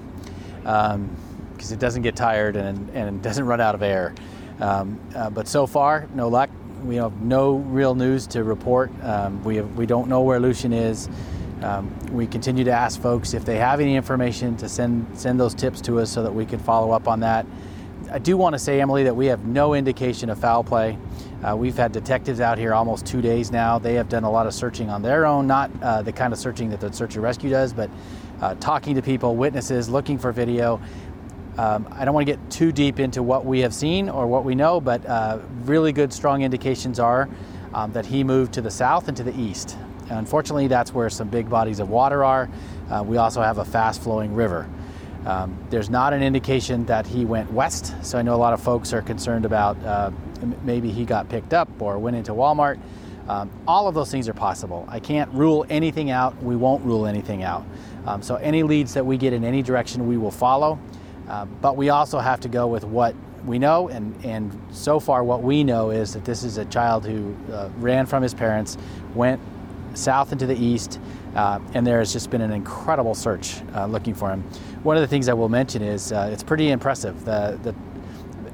because 0.59 0.93
um, 0.95 1.17
it 1.59 1.79
doesn't 1.79 2.03
get 2.03 2.15
tired 2.15 2.57
and, 2.57 2.91
and 2.91 3.23
doesn't 3.23 3.47
run 3.47 3.61
out 3.61 3.75
of 3.75 3.83
air. 3.83 4.15
Um, 4.61 5.01
uh, 5.15 5.31
but 5.31 5.49
so 5.49 5.67
far, 5.67 6.09
no 6.15 6.29
luck. 6.29 6.51
We 6.85 6.97
have 6.97 7.23
no 7.23 7.57
real 7.57 7.95
news 7.95 8.27
to 8.29 8.45
report. 8.45 8.91
Um, 9.03 9.43
we, 9.45 9.57
have, 9.57 9.77
we 9.77 9.87
don't 9.87 10.09
know 10.09 10.21
where 10.21 10.39
Lucian 10.39 10.75
is. 10.75 11.09
Um, 11.63 11.95
we 12.13 12.27
continue 12.27 12.65
to 12.65 12.71
ask 12.71 13.01
folks 13.01 13.33
if 13.35 13.45
they 13.45 13.57
have 13.57 13.81
any 13.81 13.97
information 13.97 14.57
to 14.59 14.69
send, 14.69 15.19
send 15.19 15.41
those 15.41 15.55
tips 15.55 15.81
to 15.83 16.01
us 16.01 16.11
so 16.11 16.23
that 16.23 16.35
we 16.35 16.45
can 16.45 16.59
follow 16.59 16.93
up 16.93 17.09
on 17.09 17.21
that. 17.21 17.47
I 18.11 18.19
do 18.19 18.37
want 18.37 18.55
to 18.55 18.59
say, 18.59 18.81
Emily, 18.81 19.05
that 19.05 19.17
we 19.17 19.27
have 19.27 19.47
no 19.47 19.75
indication 19.75 20.31
of 20.31 20.39
foul 20.39 20.63
play. 20.63 20.97
Uh, 21.43 21.57
we've 21.57 21.77
had 21.77 21.93
detectives 21.93 22.41
out 22.41 22.57
here 22.59 22.73
almost 22.73 23.07
two 23.07 23.21
days 23.21 23.51
now. 23.51 23.79
They 23.79 23.95
have 23.95 24.09
done 24.09 24.25
a 24.25 24.31
lot 24.31 24.47
of 24.47 24.55
searching 24.55 24.91
on 24.91 25.03
their 25.03 25.27
own, 25.27 25.47
not 25.47 25.71
uh, 25.83 26.03
the 26.03 26.13
kind 26.13 26.33
of 26.33 26.39
searching 26.39 26.71
that 26.71 26.81
the 26.81 26.93
search 26.93 27.15
and 27.15 27.23
rescue 27.23 27.51
does, 27.51 27.73
but 27.73 27.91
uh, 28.41 28.55
talking 28.57 28.95
to 28.95 29.03
people, 29.03 29.35
witnesses, 29.35 29.89
looking 29.89 30.19
for 30.19 30.31
video. 30.31 30.81
Um, 31.59 31.89
I 31.91 32.05
don't 32.05 32.15
want 32.15 32.27
to 32.27 32.33
get 32.33 32.51
too 32.51 32.71
deep 32.71 33.01
into 33.01 33.23
what 33.23 33.47
we 33.47 33.61
have 33.61 33.75
seen 33.75 34.09
or 34.09 34.27
what 34.27 34.45
we 34.45 34.55
know, 34.55 34.81
but 34.81 35.05
uh, 35.07 35.39
really 35.65 35.93
good, 35.93 36.13
strong 36.13 36.43
indications 36.43 37.01
are 37.01 37.29
um, 37.75 37.93
that 37.93 38.07
he 38.07 38.23
moved 38.23 38.53
to 38.55 38.61
the 38.61 38.71
south 38.71 39.09
and 39.09 39.17
to 39.17 39.23
the 39.23 39.39
east. 39.39 39.77
Unfortunately, 40.11 40.69
that's 40.69 40.93
where 40.93 41.11
some 41.11 41.29
big 41.29 41.49
bodies 41.49 41.81
of 41.81 41.89
water 41.89 42.25
are. 42.25 42.49
Uh, 42.91 43.03
we 43.07 43.17
also 43.17 43.43
have 43.43 43.59
a 43.59 43.65
fast 43.65 44.03
flowing 44.03 44.35
river. 44.35 44.69
Um, 45.25 45.59
there's 45.71 45.91
not 45.91 46.13
an 46.13 46.23
indication 46.23 46.87
that 46.87 47.07
he 47.07 47.25
went 47.25 47.53
west, 47.53 47.95
so 48.03 48.17
I 48.17 48.23
know 48.23 48.35
a 48.35 48.39
lot 48.39 48.53
of 48.53 48.63
folks 48.63 48.93
are 48.93 49.03
concerned 49.03 49.45
about 49.45 49.77
uh, 49.85 50.13
maybe 50.63 50.93
he 50.93 51.05
got 51.05 51.29
picked 51.29 51.53
up 51.53 51.69
or 51.81 51.99
went 51.99 52.17
into 52.17 52.33
Walmart. 52.33 52.79
Um, 53.29 53.51
all 53.67 53.89
of 53.89 53.95
those 53.95 54.09
things 54.09 54.29
are 54.29 54.35
possible. 54.35 54.87
I 54.89 55.01
can't 55.01 55.29
rule 55.33 55.67
anything 55.69 56.11
out. 56.11 56.41
We 56.41 56.55
won't 56.55 56.85
rule 56.85 57.07
anything 57.07 57.43
out. 57.43 57.67
Um, 58.07 58.23
so 58.23 58.37
any 58.37 58.63
leads 58.63 58.95
that 58.95 59.05
we 59.05 59.17
get 59.17 59.33
in 59.33 59.43
any 59.43 59.63
direction, 59.63 60.07
we 60.07 60.17
will 60.17 60.31
follow. 60.31 60.79
Uh, 61.29 61.45
but 61.45 61.77
we 61.77 61.89
also 61.89 62.21
have 62.21 62.39
to 62.41 62.49
go 62.49 62.69
with 62.69 62.85
what 62.85 63.17
we 63.45 63.59
know, 63.59 63.89
and, 63.89 64.25
and 64.25 64.61
so 64.71 65.01
far, 65.01 65.25
what 65.25 65.43
we 65.43 65.65
know 65.65 65.91
is 65.91 66.13
that 66.15 66.25
this 66.25 66.45
is 66.45 66.59
a 66.59 66.65
child 66.67 67.05
who 67.05 67.35
uh, 67.53 67.69
ran 67.79 68.07
from 68.07 68.23
his 68.23 68.35
parents, 68.35 68.77
went 69.15 69.41
south 69.97 70.33
into 70.33 70.47
the 70.47 70.57
east, 70.57 71.01
uh, 71.35 71.59
and 71.75 71.87
there 71.87 71.99
has 71.99 72.13
just 72.13 72.31
been 72.31 72.41
an 72.41 72.53
incredible 72.53 73.15
search 73.15 73.57
uh, 73.75 73.87
looking 73.87 74.15
for 74.15 74.31
him. 74.31 74.43
One 74.83 74.97
of 74.97 75.01
the 75.01 75.07
things 75.07 75.29
I 75.29 75.35
will 75.35 75.49
mention 75.49 75.83
is 75.83 76.13
uh, 76.13 76.31
it's 76.33 76.43
pretty 76.43 76.71
impressive. 76.71 77.25
The, 77.25 77.59
the, 77.63 77.73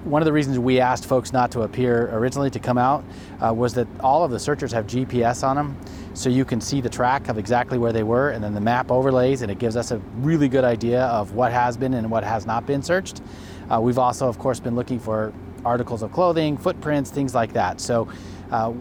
one 0.04 0.20
of 0.20 0.26
the 0.26 0.32
reasons 0.32 0.58
we 0.58 0.80
asked 0.80 1.06
folks 1.06 1.32
not 1.32 1.52
to 1.52 1.62
appear 1.62 2.11
originally 2.12 2.50
to 2.50 2.58
come 2.58 2.76
out 2.76 3.04
uh, 3.40 3.52
was 3.54 3.75
that 3.75 3.87
all 4.00 4.25
of 4.25 4.32
the 4.32 4.38
searchers 4.38 4.72
have 4.72 4.87
GPS 4.87 5.46
on 5.46 5.54
them, 5.54 5.76
so 6.14 6.28
you 6.28 6.44
can 6.44 6.61
see 6.61 6.80
the 6.80 6.88
track 6.88 7.28
of 7.28 7.38
exactly 7.38 7.78
where 7.78 7.92
they 7.92 8.02
were, 8.02 8.30
and 8.30 8.42
then 8.42 8.52
the 8.52 8.61
map 8.61 8.90
overlays, 8.90 9.42
and 9.42 9.50
it 9.50 9.58
gives 9.58 9.76
us 9.76 9.92
a 9.92 9.99
really 10.16 10.49
good 10.49 10.64
idea 10.64 11.04
of 11.04 11.34
what 11.34 11.52
has 11.52 11.76
been 11.76 11.94
and 11.94 12.11
what 12.11 12.25
has 12.25 12.46
not 12.46 12.66
been 12.66 12.82
searched. 12.82 13.22
Uh, 13.70 13.80
we've 13.80 13.99
also, 13.99 14.28
of 14.28 14.38
course, 14.38 14.58
been 14.58 14.75
looking 14.75 14.99
for 14.99 15.32
articles 15.64 16.02
of 16.02 16.12
clothing, 16.12 16.56
footprints, 16.56 17.11
things 17.11 17.34
like 17.34 17.52
that. 17.52 17.80
So, 17.80 18.08
uh, 18.50 18.72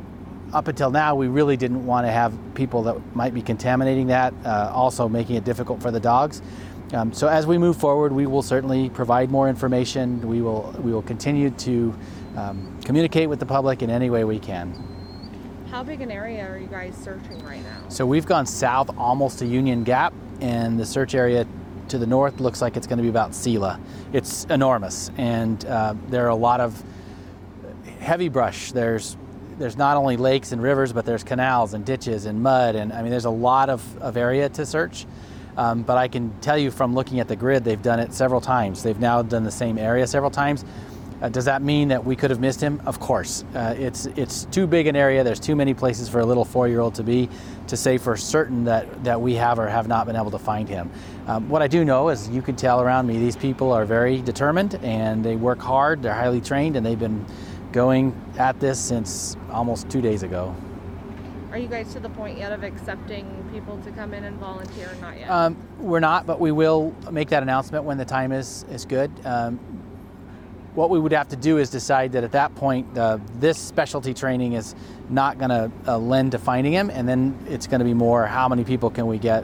up 0.53 0.67
until 0.67 0.91
now, 0.91 1.15
we 1.15 1.27
really 1.27 1.57
didn't 1.57 1.85
want 1.85 2.05
to 2.05 2.11
have 2.11 2.33
people 2.55 2.83
that 2.83 3.15
might 3.15 3.33
be 3.33 3.41
contaminating 3.41 4.07
that, 4.07 4.33
uh, 4.45 4.71
also 4.73 5.07
making 5.07 5.35
it 5.35 5.43
difficult 5.43 5.81
for 5.81 5.91
the 5.91 5.99
dogs. 5.99 6.41
Um, 6.93 7.13
so 7.13 7.27
as 7.27 7.47
we 7.47 7.57
move 7.57 7.77
forward, 7.77 8.11
we 8.11 8.27
will 8.27 8.41
certainly 8.41 8.89
provide 8.89 9.31
more 9.31 9.47
information. 9.47 10.27
We 10.27 10.41
will 10.41 10.75
we 10.83 10.91
will 10.91 11.01
continue 11.01 11.49
to 11.49 11.95
um, 12.35 12.79
communicate 12.83 13.29
with 13.29 13.39
the 13.39 13.45
public 13.45 13.81
in 13.81 13.89
any 13.89 14.09
way 14.09 14.25
we 14.25 14.39
can. 14.39 14.73
How 15.69 15.83
big 15.83 16.01
an 16.01 16.11
area 16.11 16.45
are 16.45 16.57
you 16.57 16.67
guys 16.67 16.93
searching 16.97 17.41
right 17.45 17.63
now? 17.63 17.87
So 17.87 18.05
we've 18.05 18.25
gone 18.25 18.45
south 18.45 18.89
almost 18.97 19.39
to 19.39 19.45
Union 19.45 19.85
Gap, 19.85 20.13
and 20.41 20.77
the 20.77 20.85
search 20.85 21.15
area 21.15 21.47
to 21.87 21.97
the 21.97 22.05
north 22.05 22.41
looks 22.41 22.61
like 22.61 22.75
it's 22.75 22.87
going 22.87 22.97
to 22.97 23.03
be 23.03 23.09
about 23.09 23.33
Selah. 23.33 23.79
It's 24.11 24.43
enormous, 24.45 25.11
and 25.17 25.63
uh, 25.65 25.95
there 26.09 26.25
are 26.25 26.29
a 26.29 26.35
lot 26.35 26.59
of 26.59 26.83
heavy 27.99 28.27
brush. 28.27 28.73
There's 28.73 29.15
there's 29.61 29.77
not 29.77 29.95
only 29.95 30.17
lakes 30.17 30.51
and 30.51 30.61
rivers, 30.61 30.91
but 30.91 31.05
there's 31.05 31.23
canals 31.23 31.73
and 31.73 31.85
ditches 31.85 32.25
and 32.25 32.41
mud, 32.41 32.75
and 32.75 32.91
I 32.91 33.01
mean 33.01 33.11
there's 33.11 33.25
a 33.25 33.29
lot 33.29 33.69
of, 33.69 33.97
of 34.01 34.17
area 34.17 34.49
to 34.49 34.65
search. 34.65 35.05
Um, 35.57 35.83
but 35.83 35.97
I 35.97 36.07
can 36.07 36.33
tell 36.39 36.57
you 36.57 36.71
from 36.71 36.95
looking 36.95 37.19
at 37.19 37.27
the 37.27 37.35
grid, 37.35 37.63
they've 37.63 37.81
done 37.81 37.99
it 37.99 38.13
several 38.13 38.41
times. 38.41 38.83
They've 38.83 38.99
now 38.99 39.21
done 39.21 39.43
the 39.43 39.51
same 39.51 39.77
area 39.77 40.07
several 40.07 40.31
times. 40.31 40.65
Uh, 41.21 41.29
does 41.29 41.45
that 41.45 41.61
mean 41.61 41.89
that 41.89 42.03
we 42.03 42.15
could 42.15 42.31
have 42.31 42.39
missed 42.39 42.59
him? 42.59 42.81
Of 42.85 42.99
course. 42.99 43.43
Uh, 43.53 43.75
it's 43.77 44.07
it's 44.15 44.45
too 44.45 44.65
big 44.65 44.87
an 44.87 44.95
area. 44.95 45.23
There's 45.23 45.39
too 45.39 45.55
many 45.55 45.73
places 45.75 46.09
for 46.09 46.19
a 46.19 46.25
little 46.25 46.45
four-year-old 46.45 46.95
to 46.95 47.03
be 47.03 47.29
to 47.67 47.77
say 47.77 47.99
for 47.99 48.17
certain 48.17 48.63
that 48.63 49.03
that 49.03 49.21
we 49.21 49.35
have 49.35 49.59
or 49.59 49.67
have 49.67 49.87
not 49.87 50.07
been 50.07 50.15
able 50.15 50.31
to 50.31 50.39
find 50.39 50.67
him. 50.67 50.89
Um, 51.27 51.47
what 51.47 51.61
I 51.61 51.67
do 51.67 51.85
know 51.85 52.09
is 52.09 52.27
you 52.29 52.41
can 52.41 52.55
tell 52.55 52.81
around 52.81 53.05
me 53.05 53.19
these 53.19 53.35
people 53.35 53.71
are 53.71 53.85
very 53.85 54.19
determined 54.21 54.79
and 54.81 55.23
they 55.23 55.35
work 55.35 55.59
hard. 55.59 56.01
They're 56.01 56.13
highly 56.13 56.41
trained 56.41 56.75
and 56.75 56.83
they've 56.83 56.97
been 56.97 57.23
going 57.71 58.19
at 58.37 58.59
this 58.59 58.79
since 58.79 59.35
almost 59.51 59.89
two 59.89 60.01
days 60.01 60.23
ago. 60.23 60.55
Are 61.51 61.57
you 61.57 61.67
guys 61.67 61.91
to 61.93 61.99
the 61.99 62.09
point 62.09 62.37
yet 62.37 62.53
of 62.53 62.63
accepting 62.63 63.49
people 63.51 63.77
to 63.79 63.91
come 63.91 64.13
in 64.13 64.23
and 64.23 64.37
volunteer 64.37 64.89
or 64.89 65.01
not 65.01 65.19
yet? 65.19 65.29
Um, 65.29 65.57
we're 65.79 65.99
not, 65.99 66.25
but 66.25 66.39
we 66.39 66.51
will 66.51 66.95
make 67.11 67.29
that 67.29 67.43
announcement 67.43 67.83
when 67.83 67.97
the 67.97 68.05
time 68.05 68.31
is, 68.31 68.63
is 68.71 68.85
good. 68.85 69.11
Um, 69.25 69.59
what 70.75 70.89
we 70.89 70.97
would 70.97 71.11
have 71.11 71.27
to 71.27 71.35
do 71.35 71.57
is 71.57 71.69
decide 71.69 72.13
that 72.13 72.23
at 72.23 72.31
that 72.31 72.55
point, 72.55 72.97
uh, 72.97 73.19
this 73.35 73.57
specialty 73.57 74.13
training 74.13 74.53
is 74.53 74.75
not 75.09 75.37
going 75.37 75.49
to 75.49 75.69
uh, 75.85 75.97
lend 75.97 76.31
to 76.31 76.39
finding 76.39 76.71
him, 76.71 76.89
and 76.89 77.07
then 77.07 77.37
it's 77.49 77.67
going 77.67 77.79
to 77.79 77.85
be 77.85 77.93
more 77.93 78.25
how 78.25 78.47
many 78.47 78.63
people 78.63 78.89
can 78.89 79.07
we 79.07 79.17
get 79.17 79.43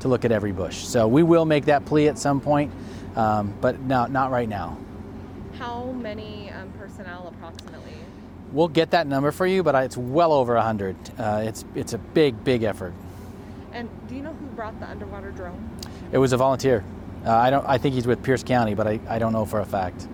to 0.00 0.08
look 0.08 0.24
at 0.24 0.32
every 0.32 0.50
bush. 0.50 0.78
So 0.78 1.06
we 1.06 1.22
will 1.22 1.44
make 1.44 1.66
that 1.66 1.84
plea 1.84 2.08
at 2.08 2.18
some 2.18 2.40
point, 2.40 2.72
um, 3.14 3.54
but 3.60 3.78
no, 3.80 4.06
not 4.06 4.32
right 4.32 4.48
now. 4.48 4.76
How 5.58 5.84
many 5.84 6.50
um, 6.50 6.72
personnel 6.78 7.32
approximately? 7.34 7.94
We'll 8.52 8.68
get 8.68 8.92
that 8.92 9.08
number 9.08 9.32
for 9.32 9.44
you, 9.44 9.64
but 9.64 9.74
it's 9.74 9.96
well 9.96 10.32
over 10.32 10.54
100. 10.54 10.96
Uh, 11.18 11.42
it's, 11.44 11.64
it's 11.74 11.94
a 11.94 11.98
big, 11.98 12.44
big 12.44 12.62
effort. 12.62 12.94
And 13.72 13.90
do 14.08 14.14
you 14.14 14.22
know 14.22 14.32
who 14.32 14.46
brought 14.46 14.78
the 14.78 14.88
underwater 14.88 15.32
drone? 15.32 15.68
It 16.12 16.18
was 16.18 16.32
a 16.32 16.36
volunteer. 16.36 16.84
Uh, 17.26 17.32
I 17.32 17.50
don't. 17.50 17.66
I 17.66 17.76
think 17.76 17.94
he's 17.94 18.06
with 18.06 18.22
Pierce 18.22 18.44
County, 18.44 18.74
but 18.74 18.86
I, 18.86 19.00
I 19.08 19.18
don't 19.18 19.32
know 19.32 19.44
for 19.44 19.60
a 19.60 19.66
fact. 19.66 20.06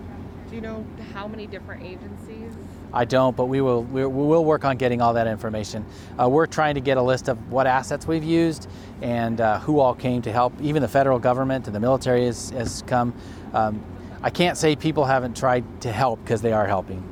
Do 0.49 0.55
you 0.55 0.61
know 0.61 0.85
how 1.13 1.27
many 1.27 1.45
different 1.45 1.83
agencies? 1.83 2.51
I 2.91 3.05
don't, 3.05 3.37
but 3.37 3.45
we 3.45 3.61
will 3.61 3.83
we 3.83 4.05
will 4.05 4.43
work 4.43 4.65
on 4.65 4.77
getting 4.77 5.01
all 5.01 5.13
that 5.13 5.27
information. 5.27 5.85
Uh, 6.19 6.27
we're 6.27 6.47
trying 6.47 6.75
to 6.75 6.81
get 6.81 6.97
a 6.97 7.01
list 7.01 7.27
of 7.27 7.51
what 7.51 7.67
assets 7.67 8.07
we've 8.07 8.23
used 8.23 8.67
and 9.01 9.39
uh, 9.39 9.59
who 9.59 9.79
all 9.79 9.93
came 9.93 10.21
to 10.23 10.31
help. 10.31 10.53
Even 10.61 10.81
the 10.81 10.87
federal 10.87 11.19
government 11.19 11.67
and 11.67 11.75
the 11.75 11.79
military 11.79 12.25
has, 12.25 12.49
has 12.49 12.83
come. 12.87 13.13
Um, 13.53 13.83
I 14.21 14.29
can't 14.29 14.57
say 14.57 14.75
people 14.75 15.05
haven't 15.05 15.35
tried 15.37 15.81
to 15.81 15.91
help 15.91 16.21
because 16.23 16.41
they 16.41 16.53
are 16.53 16.65
helping. 16.65 17.03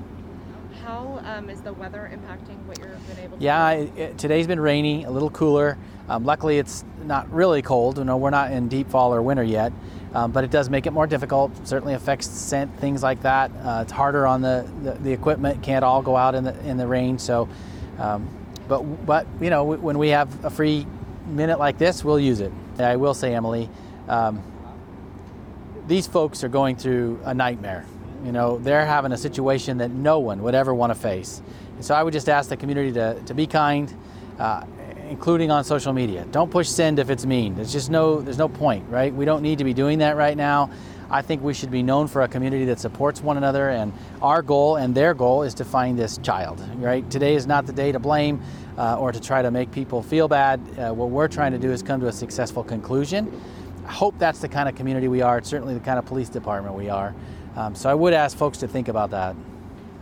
How 0.83 1.22
um, 1.25 1.50
is 1.50 1.62
the 1.62 1.74
weather 1.74 2.12
impacting 2.13 2.57
what 2.65 2.79
you've 2.79 3.07
been 3.07 3.19
able 3.19 3.38
to 3.38 3.43
Yeah, 3.43 3.75
do? 3.75 3.81
it, 3.81 3.98
it, 3.98 4.17
today's 4.17 4.48
been 4.48 4.60
rainy, 4.60 5.03
a 5.03 5.12
little 5.12 5.29
cooler. 5.29 5.77
Um, 6.10 6.25
luckily, 6.25 6.57
it's 6.57 6.83
not 7.05 7.31
really 7.31 7.62
cold. 7.62 7.98
You 7.98 8.03
know, 8.03 8.17
we're 8.17 8.29
not 8.29 8.51
in 8.51 8.67
deep 8.67 8.89
fall 8.89 9.13
or 9.13 9.22
winter 9.22 9.43
yet, 9.43 9.72
um, 10.13 10.31
but 10.31 10.43
it 10.43 10.51
does 10.51 10.69
make 10.69 10.86
it 10.86 10.91
more 10.91 11.07
difficult. 11.07 11.65
Certainly 11.65 11.93
affects 11.93 12.27
scent, 12.27 12.77
things 12.79 13.01
like 13.01 13.22
that. 13.22 13.51
Uh, 13.63 13.79
it's 13.83 13.91
harder 13.91 14.27
on 14.27 14.41
the, 14.41 14.69
the, 14.83 14.91
the 14.91 15.12
equipment. 15.13 15.63
Can't 15.63 15.86
all 15.86 16.01
go 16.01 16.17
out 16.17 16.36
in 16.36 16.43
the 16.43 16.60
in 16.65 16.75
the 16.77 16.86
rain. 16.88 17.17
So, 17.19 17.48
um, 18.00 18.27
but 18.67 18.81
but 19.05 19.27
you 19.39 19.50
know, 19.50 19.63
when 19.63 19.98
we 19.98 20.10
have 20.10 20.43
a 20.43 20.50
free 20.50 20.86
minute 21.25 21.57
like 21.57 21.77
this, 21.77 22.03
we'll 22.03 22.19
use 22.19 22.41
it. 22.41 22.51
I 22.79 22.98
will 22.98 23.13
say, 23.13 23.33
Emily, 23.33 23.69
um, 24.10 24.43
these 25.87 26.07
folks 26.07 26.43
are 26.43 26.49
going 26.49 26.75
through 26.75 27.19
a 27.25 27.33
nightmare. 27.33 27.85
You 28.23 28.31
know, 28.31 28.57
they're 28.57 28.85
having 28.85 29.11
a 29.11 29.17
situation 29.17 29.79
that 29.79 29.91
no 29.91 30.19
one 30.19 30.43
would 30.43 30.55
ever 30.55 30.73
want 30.73 30.91
to 30.93 30.99
face. 30.99 31.41
And 31.75 31.83
so 31.83 31.93
I 31.93 32.03
would 32.03 32.13
just 32.13 32.29
ask 32.29 32.49
the 32.49 32.57
community 32.57 32.93
to, 32.93 33.21
to 33.25 33.33
be 33.33 33.47
kind, 33.47 33.93
uh, 34.39 34.63
including 35.09 35.51
on 35.51 35.63
social 35.63 35.91
media. 35.91 36.25
Don't 36.31 36.49
push 36.49 36.69
send 36.69 36.99
if 36.99 37.09
it's 37.09 37.25
mean. 37.25 37.55
There's 37.55 37.73
just 37.73 37.91
no 37.91 38.21
there's 38.21 38.37
no 38.37 38.47
point, 38.47 38.89
right? 38.89 39.13
We 39.13 39.25
don't 39.25 39.43
need 39.43 39.57
to 39.57 39.63
be 39.63 39.73
doing 39.73 39.99
that 39.99 40.15
right 40.15 40.37
now. 40.37 40.69
I 41.11 41.21
think 41.21 41.43
we 41.43 41.53
should 41.53 41.69
be 41.69 41.83
known 41.83 42.07
for 42.07 42.23
a 42.23 42.27
community 42.27 42.65
that 42.65 42.79
supports 42.79 43.21
one 43.21 43.37
another, 43.37 43.69
and 43.69 43.93
our 44.21 44.41
goal 44.41 44.77
and 44.77 44.95
their 44.95 45.13
goal 45.13 45.43
is 45.43 45.53
to 45.55 45.65
find 45.65 45.99
this 45.99 46.17
child, 46.19 46.59
right? 46.77 47.07
Today 47.11 47.35
is 47.35 47.45
not 47.45 47.67
the 47.67 47.73
day 47.73 47.91
to 47.91 47.99
blame 47.99 48.41
uh, 48.77 48.97
or 48.97 49.11
to 49.11 49.19
try 49.19 49.43
to 49.43 49.51
make 49.51 49.71
people 49.71 50.01
feel 50.01 50.27
bad. 50.27 50.59
Uh, 50.79 50.91
what 50.91 51.11
we're 51.11 51.27
trying 51.27 51.51
to 51.51 51.59
do 51.59 51.71
is 51.71 51.83
come 51.83 51.99
to 51.99 52.07
a 52.07 52.11
successful 52.11 52.63
conclusion. 52.63 53.39
I 53.85 53.91
hope 53.91 54.17
that's 54.17 54.39
the 54.39 54.47
kind 54.47 54.69
of 54.69 54.75
community 54.75 55.07
we 55.07 55.21
are. 55.21 55.37
It's 55.37 55.49
certainly 55.49 55.73
the 55.73 55.79
kind 55.79 55.99
of 55.99 56.05
police 56.05 56.29
department 56.29 56.75
we 56.75 56.89
are. 56.89 57.13
Um, 57.55 57.75
so 57.75 57.89
I 57.89 57.93
would 57.93 58.13
ask 58.13 58.37
folks 58.37 58.57
to 58.59 58.67
think 58.67 58.87
about 58.87 59.11
that. 59.11 59.35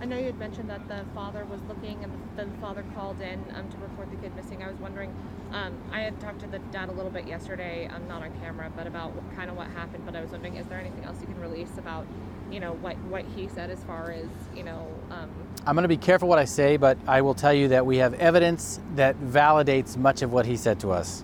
I 0.01 0.05
know 0.05 0.17
you 0.17 0.25
had 0.25 0.39
mentioned 0.39 0.69
that 0.69 0.88
the 0.88 1.05
father 1.13 1.45
was 1.45 1.61
looking 1.67 2.03
and 2.03 2.11
the 2.35 2.47
father 2.59 2.83
called 2.95 3.21
in 3.21 3.43
um, 3.53 3.69
to 3.69 3.77
report 3.77 4.09
the 4.09 4.17
kid 4.17 4.35
missing. 4.35 4.63
I 4.63 4.67
was 4.67 4.79
wondering, 4.79 5.13
um, 5.51 5.75
I 5.91 6.01
had 6.01 6.19
talked 6.19 6.39
to 6.39 6.47
the 6.47 6.57
dad 6.71 6.89
a 6.89 6.91
little 6.91 7.11
bit 7.11 7.27
yesterday, 7.27 7.88
um, 7.88 8.07
not 8.07 8.23
on 8.23 8.31
camera, 8.39 8.71
but 8.75 8.88
about 8.88 9.13
what, 9.13 9.35
kind 9.35 9.51
of 9.51 9.57
what 9.57 9.67
happened. 9.67 10.03
But 10.05 10.15
I 10.15 10.21
was 10.21 10.31
wondering, 10.31 10.55
is 10.55 10.65
there 10.67 10.79
anything 10.79 11.03
else 11.03 11.17
you 11.21 11.27
can 11.27 11.39
release 11.39 11.77
about, 11.77 12.07
you 12.51 12.59
know, 12.59 12.73
what, 12.81 12.97
what 13.09 13.25
he 13.35 13.47
said 13.47 13.69
as 13.69 13.83
far 13.83 14.11
as, 14.11 14.25
you 14.55 14.63
know, 14.63 14.88
um, 15.11 15.29
I'm 15.67 15.75
going 15.75 15.83
to 15.83 15.89
be 15.89 15.97
careful 15.97 16.27
what 16.27 16.39
I 16.39 16.45
say, 16.45 16.77
but 16.77 16.97
I 17.05 17.21
will 17.21 17.35
tell 17.35 17.53
you 17.53 17.67
that 17.67 17.85
we 17.85 17.97
have 17.97 18.15
evidence 18.15 18.79
that 18.95 19.15
validates 19.19 19.97
much 19.97 20.23
of 20.23 20.33
what 20.33 20.47
he 20.47 20.57
said 20.57 20.79
to 20.79 20.91
us. 20.91 21.23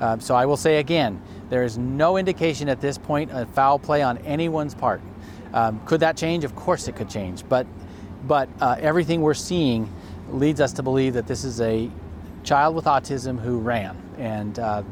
Um, 0.00 0.20
so 0.20 0.34
I 0.34 0.46
will 0.46 0.56
say 0.56 0.78
again, 0.78 1.20
there 1.50 1.64
is 1.64 1.78
no 1.78 2.16
indication 2.16 2.68
at 2.68 2.80
this 2.80 2.98
point 2.98 3.30
of 3.30 3.48
foul 3.50 3.78
play 3.78 4.02
on 4.02 4.18
anyone's 4.18 4.74
part. 4.74 5.00
Um, 5.52 5.80
could 5.86 6.00
that 6.00 6.16
change? 6.16 6.44
Of 6.44 6.54
course 6.54 6.88
it 6.88 6.96
could 6.96 7.08
change. 7.10 7.44
But 7.48 7.66
But 8.26 8.48
uh, 8.60 8.76
everything 8.80 9.22
we're 9.22 9.34
seeing 9.34 9.88
leads 10.30 10.60
us 10.60 10.72
to 10.74 10.82
believe 10.82 11.14
that 11.14 11.26
this 11.26 11.44
is 11.44 11.60
a 11.60 11.90
child 12.44 12.74
with 12.74 12.84
autism 12.84 13.38
who 13.38 13.58
ran. 13.58 13.96
And 14.18 14.58
uh, 14.58 14.82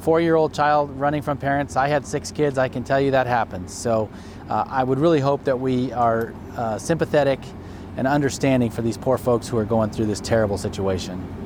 four 0.00 0.20
year 0.20 0.36
old 0.36 0.54
child 0.54 0.90
running 0.98 1.22
from 1.22 1.36
parents, 1.36 1.76
I 1.76 1.88
had 1.88 2.06
six 2.06 2.30
kids, 2.32 2.58
I 2.58 2.68
can 2.68 2.84
tell 2.84 3.00
you 3.00 3.10
that 3.10 3.26
happens. 3.26 3.72
So 3.74 4.08
uh, 4.48 4.64
I 4.68 4.84
would 4.84 4.98
really 4.98 5.20
hope 5.20 5.44
that 5.44 5.58
we 5.58 5.92
are 5.92 6.32
uh, 6.56 6.78
sympathetic 6.78 7.40
and 7.96 8.06
understanding 8.06 8.70
for 8.70 8.82
these 8.82 8.96
poor 8.96 9.18
folks 9.18 9.48
who 9.48 9.58
are 9.58 9.66
going 9.66 9.90
through 9.90 10.06
this 10.06 10.20
terrible 10.20 10.56
situation. 10.56 11.39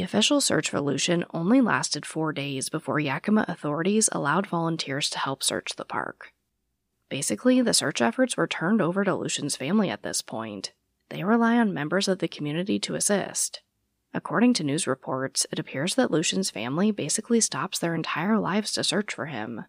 The 0.00 0.04
official 0.04 0.40
search 0.40 0.70
for 0.70 0.80
Lucian 0.80 1.26
only 1.34 1.60
lasted 1.60 2.06
four 2.06 2.32
days 2.32 2.70
before 2.70 2.98
Yakima 2.98 3.44
authorities 3.46 4.08
allowed 4.12 4.46
volunteers 4.46 5.10
to 5.10 5.18
help 5.18 5.42
search 5.42 5.76
the 5.76 5.84
park. 5.84 6.32
Basically, 7.10 7.60
the 7.60 7.74
search 7.74 8.00
efforts 8.00 8.34
were 8.34 8.46
turned 8.46 8.80
over 8.80 9.04
to 9.04 9.14
Lucian's 9.14 9.56
family 9.56 9.90
at 9.90 10.02
this 10.02 10.22
point. 10.22 10.72
They 11.10 11.22
rely 11.22 11.58
on 11.58 11.74
members 11.74 12.08
of 12.08 12.18
the 12.18 12.28
community 12.28 12.78
to 12.78 12.94
assist. 12.94 13.60
According 14.14 14.54
to 14.54 14.64
news 14.64 14.86
reports, 14.86 15.46
it 15.52 15.58
appears 15.58 15.96
that 15.96 16.10
Lucian's 16.10 16.48
family 16.48 16.90
basically 16.92 17.42
stops 17.42 17.78
their 17.78 17.94
entire 17.94 18.38
lives 18.38 18.72
to 18.72 18.84
search 18.84 19.12
for 19.12 19.26
him. 19.26 19.66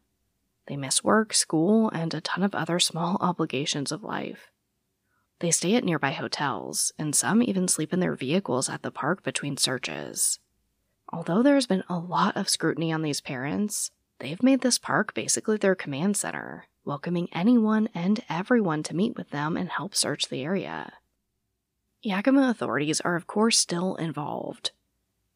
They 0.68 0.78
miss 0.78 1.04
work, 1.04 1.34
school, 1.34 1.90
and 1.90 2.14
a 2.14 2.22
ton 2.22 2.42
of 2.42 2.56
other 2.56 2.80
small 2.80 3.18
obligations 3.20 3.92
of 3.92 4.02
life. 4.02 4.50
They 5.42 5.50
stay 5.50 5.74
at 5.74 5.84
nearby 5.84 6.12
hotels, 6.12 6.94
and 7.00 7.16
some 7.16 7.42
even 7.42 7.68
sleep 7.68 7.94
in 7.94 8.00
their 8.00 8.16
vehicles 8.16 8.70
at 8.70 8.84
the 8.84 8.92
park 8.92 9.24
between 9.24 9.58
searches. 9.58 10.40
Although 11.12 11.42
there's 11.42 11.66
been 11.66 11.84
a 11.90 11.98
lot 11.98 12.38
of 12.38 12.48
scrutiny 12.48 12.94
on 12.94 13.02
these 13.02 13.22
parents, 13.22 13.90
they've 14.20 14.44
made 14.44 14.62
this 14.62 14.78
park 14.78 15.16
basically 15.16 15.58
their 15.58 15.74
command 15.74 16.16
center, 16.16 16.68
welcoming 16.86 17.28
anyone 17.34 17.90
and 17.96 18.24
everyone 18.30 18.84
to 18.84 18.96
meet 18.96 19.18
with 19.18 19.32
them 19.32 19.58
and 19.58 19.70
help 19.70 19.96
search 19.96 20.30
the 20.30 20.44
area. 20.44 20.94
Yakima 22.04 22.48
authorities 22.48 23.02
are, 23.02 23.16
of 23.16 23.26
course, 23.26 23.58
still 23.58 23.96
involved, 23.96 24.70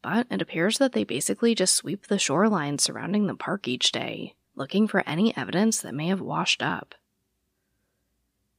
but 0.02 0.28
it 0.30 0.40
appears 0.40 0.78
that 0.78 0.92
they 0.92 1.02
basically 1.02 1.52
just 1.52 1.74
sweep 1.74 2.06
the 2.06 2.18
shoreline 2.18 2.78
surrounding 2.78 3.26
the 3.26 3.34
park 3.34 3.66
each 3.66 3.90
day, 3.90 4.36
looking 4.54 4.86
for 4.86 5.02
any 5.04 5.36
evidence 5.36 5.80
that 5.80 5.94
may 5.94 6.06
have 6.06 6.20
washed 6.20 6.62
up. 6.62 6.94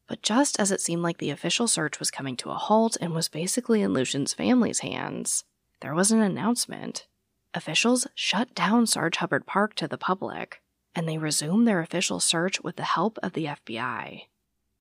But 0.07 0.21
just 0.21 0.59
as 0.59 0.71
it 0.71 0.81
seemed 0.81 1.03
like 1.03 1.17
the 1.17 1.29
official 1.29 1.67
search 1.67 1.99
was 1.99 2.11
coming 2.11 2.37
to 2.37 2.51
a 2.51 2.55
halt 2.55 2.97
and 3.01 3.13
was 3.13 3.27
basically 3.27 3.81
in 3.81 3.93
Lucian's 3.93 4.33
family's 4.33 4.79
hands, 4.79 5.43
there 5.81 5.93
was 5.93 6.11
an 6.11 6.21
announcement. 6.21 7.07
Officials 7.53 8.07
shut 8.15 8.55
down 8.55 8.87
Sarge 8.87 9.17
Hubbard 9.17 9.45
Park 9.45 9.75
to 9.75 9.87
the 9.87 9.97
public, 9.97 10.61
and 10.95 11.07
they 11.07 11.17
resumed 11.17 11.67
their 11.67 11.81
official 11.81 12.19
search 12.19 12.61
with 12.61 12.77
the 12.77 12.83
help 12.83 13.19
of 13.21 13.33
the 13.33 13.45
FBI. 13.45 14.23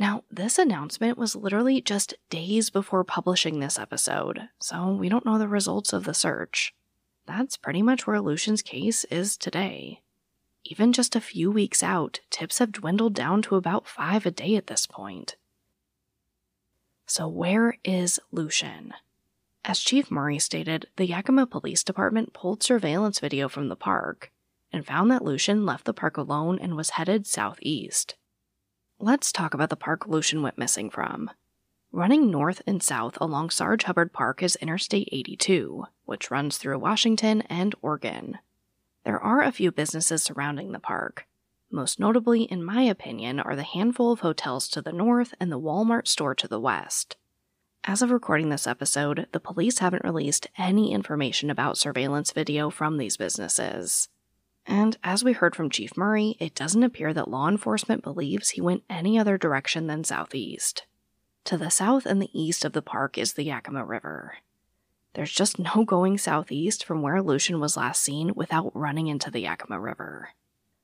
Now, 0.00 0.24
this 0.30 0.58
announcement 0.58 1.18
was 1.18 1.36
literally 1.36 1.82
just 1.82 2.14
days 2.30 2.70
before 2.70 3.04
publishing 3.04 3.60
this 3.60 3.78
episode, 3.78 4.48
so 4.58 4.92
we 4.92 5.10
don't 5.10 5.26
know 5.26 5.36
the 5.36 5.46
results 5.46 5.92
of 5.92 6.04
the 6.04 6.14
search. 6.14 6.74
That's 7.26 7.58
pretty 7.58 7.82
much 7.82 8.06
where 8.06 8.18
Lucian's 8.18 8.62
case 8.62 9.04
is 9.04 9.36
today. 9.36 10.00
Even 10.64 10.94
just 10.94 11.14
a 11.14 11.20
few 11.20 11.50
weeks 11.50 11.82
out, 11.82 12.20
tips 12.30 12.60
have 12.60 12.72
dwindled 12.72 13.12
down 13.12 13.42
to 13.42 13.56
about 13.56 13.86
five 13.86 14.24
a 14.24 14.30
day 14.30 14.56
at 14.56 14.68
this 14.68 14.86
point. 14.86 15.36
So, 17.04 17.28
where 17.28 17.76
is 17.84 18.18
Lucian? 18.32 18.94
As 19.66 19.80
Chief 19.80 20.10
Murray 20.10 20.38
stated, 20.38 20.86
the 20.96 21.06
Yakima 21.06 21.46
Police 21.46 21.84
Department 21.84 22.32
pulled 22.32 22.62
surveillance 22.62 23.20
video 23.20 23.50
from 23.50 23.68
the 23.68 23.76
park 23.76 24.32
and 24.72 24.86
found 24.86 25.10
that 25.10 25.24
Lucian 25.26 25.66
left 25.66 25.84
the 25.84 25.92
park 25.92 26.16
alone 26.16 26.58
and 26.58 26.74
was 26.74 26.90
headed 26.90 27.26
southeast. 27.26 28.14
Let's 29.02 29.32
talk 29.32 29.54
about 29.54 29.70
the 29.70 29.76
park 29.76 30.06
Lucian 30.06 30.42
went 30.42 30.58
missing 30.58 30.90
from. 30.90 31.30
Running 31.90 32.30
north 32.30 32.60
and 32.66 32.82
south 32.82 33.16
along 33.18 33.48
Sarge 33.48 33.84
Hubbard 33.84 34.12
Park 34.12 34.42
is 34.42 34.56
Interstate 34.56 35.08
82, 35.10 35.86
which 36.04 36.30
runs 36.30 36.58
through 36.58 36.78
Washington 36.80 37.40
and 37.48 37.74
Oregon. 37.80 38.40
There 39.06 39.18
are 39.18 39.40
a 39.40 39.52
few 39.52 39.72
businesses 39.72 40.22
surrounding 40.22 40.72
the 40.72 40.78
park. 40.78 41.24
Most 41.70 41.98
notably, 41.98 42.42
in 42.42 42.62
my 42.62 42.82
opinion, 42.82 43.40
are 43.40 43.56
the 43.56 43.62
handful 43.62 44.12
of 44.12 44.20
hotels 44.20 44.68
to 44.68 44.82
the 44.82 44.92
north 44.92 45.32
and 45.40 45.50
the 45.50 45.58
Walmart 45.58 46.06
store 46.06 46.34
to 46.34 46.46
the 46.46 46.60
west. 46.60 47.16
As 47.84 48.02
of 48.02 48.10
recording 48.10 48.50
this 48.50 48.66
episode, 48.66 49.28
the 49.32 49.40
police 49.40 49.78
haven't 49.78 50.04
released 50.04 50.48
any 50.58 50.92
information 50.92 51.48
about 51.48 51.78
surveillance 51.78 52.32
video 52.32 52.68
from 52.68 52.98
these 52.98 53.16
businesses. 53.16 54.10
And 54.66 54.96
as 55.02 55.24
we 55.24 55.32
heard 55.32 55.56
from 55.56 55.70
Chief 55.70 55.96
Murray, 55.96 56.36
it 56.38 56.54
doesn't 56.54 56.82
appear 56.82 57.12
that 57.14 57.28
law 57.28 57.48
enforcement 57.48 58.02
believes 58.02 58.50
he 58.50 58.60
went 58.60 58.84
any 58.88 59.18
other 59.18 59.36
direction 59.38 59.86
than 59.86 60.04
southeast. 60.04 60.86
To 61.44 61.56
the 61.56 61.70
south 61.70 62.06
and 62.06 62.20
the 62.20 62.30
east 62.38 62.64
of 62.64 62.72
the 62.72 62.82
park 62.82 63.18
is 63.18 63.32
the 63.32 63.44
Yakima 63.44 63.84
River. 63.84 64.38
There's 65.14 65.32
just 65.32 65.58
no 65.58 65.84
going 65.84 66.18
southeast 66.18 66.84
from 66.84 67.02
where 67.02 67.22
Lucian 67.22 67.58
was 67.58 67.76
last 67.76 68.02
seen 68.02 68.34
without 68.34 68.70
running 68.74 69.08
into 69.08 69.30
the 69.30 69.40
Yakima 69.40 69.80
River. 69.80 70.30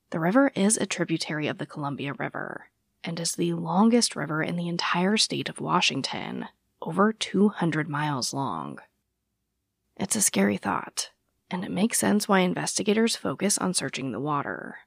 The 0.09 0.19
river 0.19 0.51
is 0.55 0.77
a 0.77 0.85
tributary 0.85 1.47
of 1.47 1.57
the 1.57 1.65
Columbia 1.65 2.13
River 2.13 2.69
and 3.03 3.19
is 3.19 3.33
the 3.33 3.53
longest 3.53 4.15
river 4.15 4.43
in 4.43 4.55
the 4.57 4.67
entire 4.67 5.17
state 5.17 5.47
of 5.47 5.61
Washington, 5.61 6.47
over 6.81 7.13
200 7.13 7.87
miles 7.87 8.33
long. 8.33 8.79
It's 9.95 10.15
a 10.15 10.21
scary 10.21 10.57
thought, 10.57 11.11
and 11.49 11.63
it 11.63 11.71
makes 11.71 11.99
sense 11.99 12.27
why 12.27 12.39
investigators 12.39 13.15
focus 13.15 13.57
on 13.57 13.73
searching 13.73 14.11
the 14.11 14.19
water. 14.19 14.79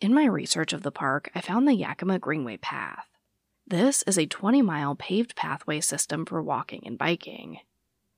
In 0.00 0.14
my 0.14 0.24
research 0.24 0.72
of 0.72 0.82
the 0.82 0.90
park, 0.90 1.30
I 1.34 1.40
found 1.40 1.66
the 1.68 1.74
Yakima 1.74 2.18
Greenway 2.18 2.56
Path. 2.56 3.06
This 3.66 4.02
is 4.02 4.18
a 4.18 4.26
20 4.26 4.62
mile 4.62 4.94
paved 4.96 5.36
pathway 5.36 5.80
system 5.80 6.26
for 6.26 6.42
walking 6.42 6.82
and 6.86 6.98
biking. 6.98 7.58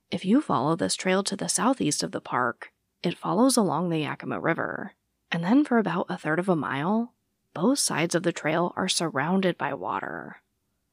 If 0.09 0.25
you 0.25 0.41
follow 0.41 0.75
this 0.75 0.95
trail 0.95 1.23
to 1.23 1.35
the 1.35 1.49
southeast 1.49 2.03
of 2.03 2.11
the 2.11 2.21
park, 2.21 2.71
it 3.03 3.17
follows 3.17 3.55
along 3.55 3.89
the 3.89 3.99
Yakima 3.99 4.39
River, 4.39 4.93
and 5.31 5.43
then 5.43 5.63
for 5.63 5.77
about 5.77 6.07
a 6.09 6.17
third 6.17 6.39
of 6.39 6.49
a 6.49 6.55
mile, 6.55 7.13
both 7.53 7.79
sides 7.79 8.15
of 8.15 8.23
the 8.23 8.31
trail 8.31 8.73
are 8.75 8.87
surrounded 8.87 9.57
by 9.57 9.73
water, 9.73 10.41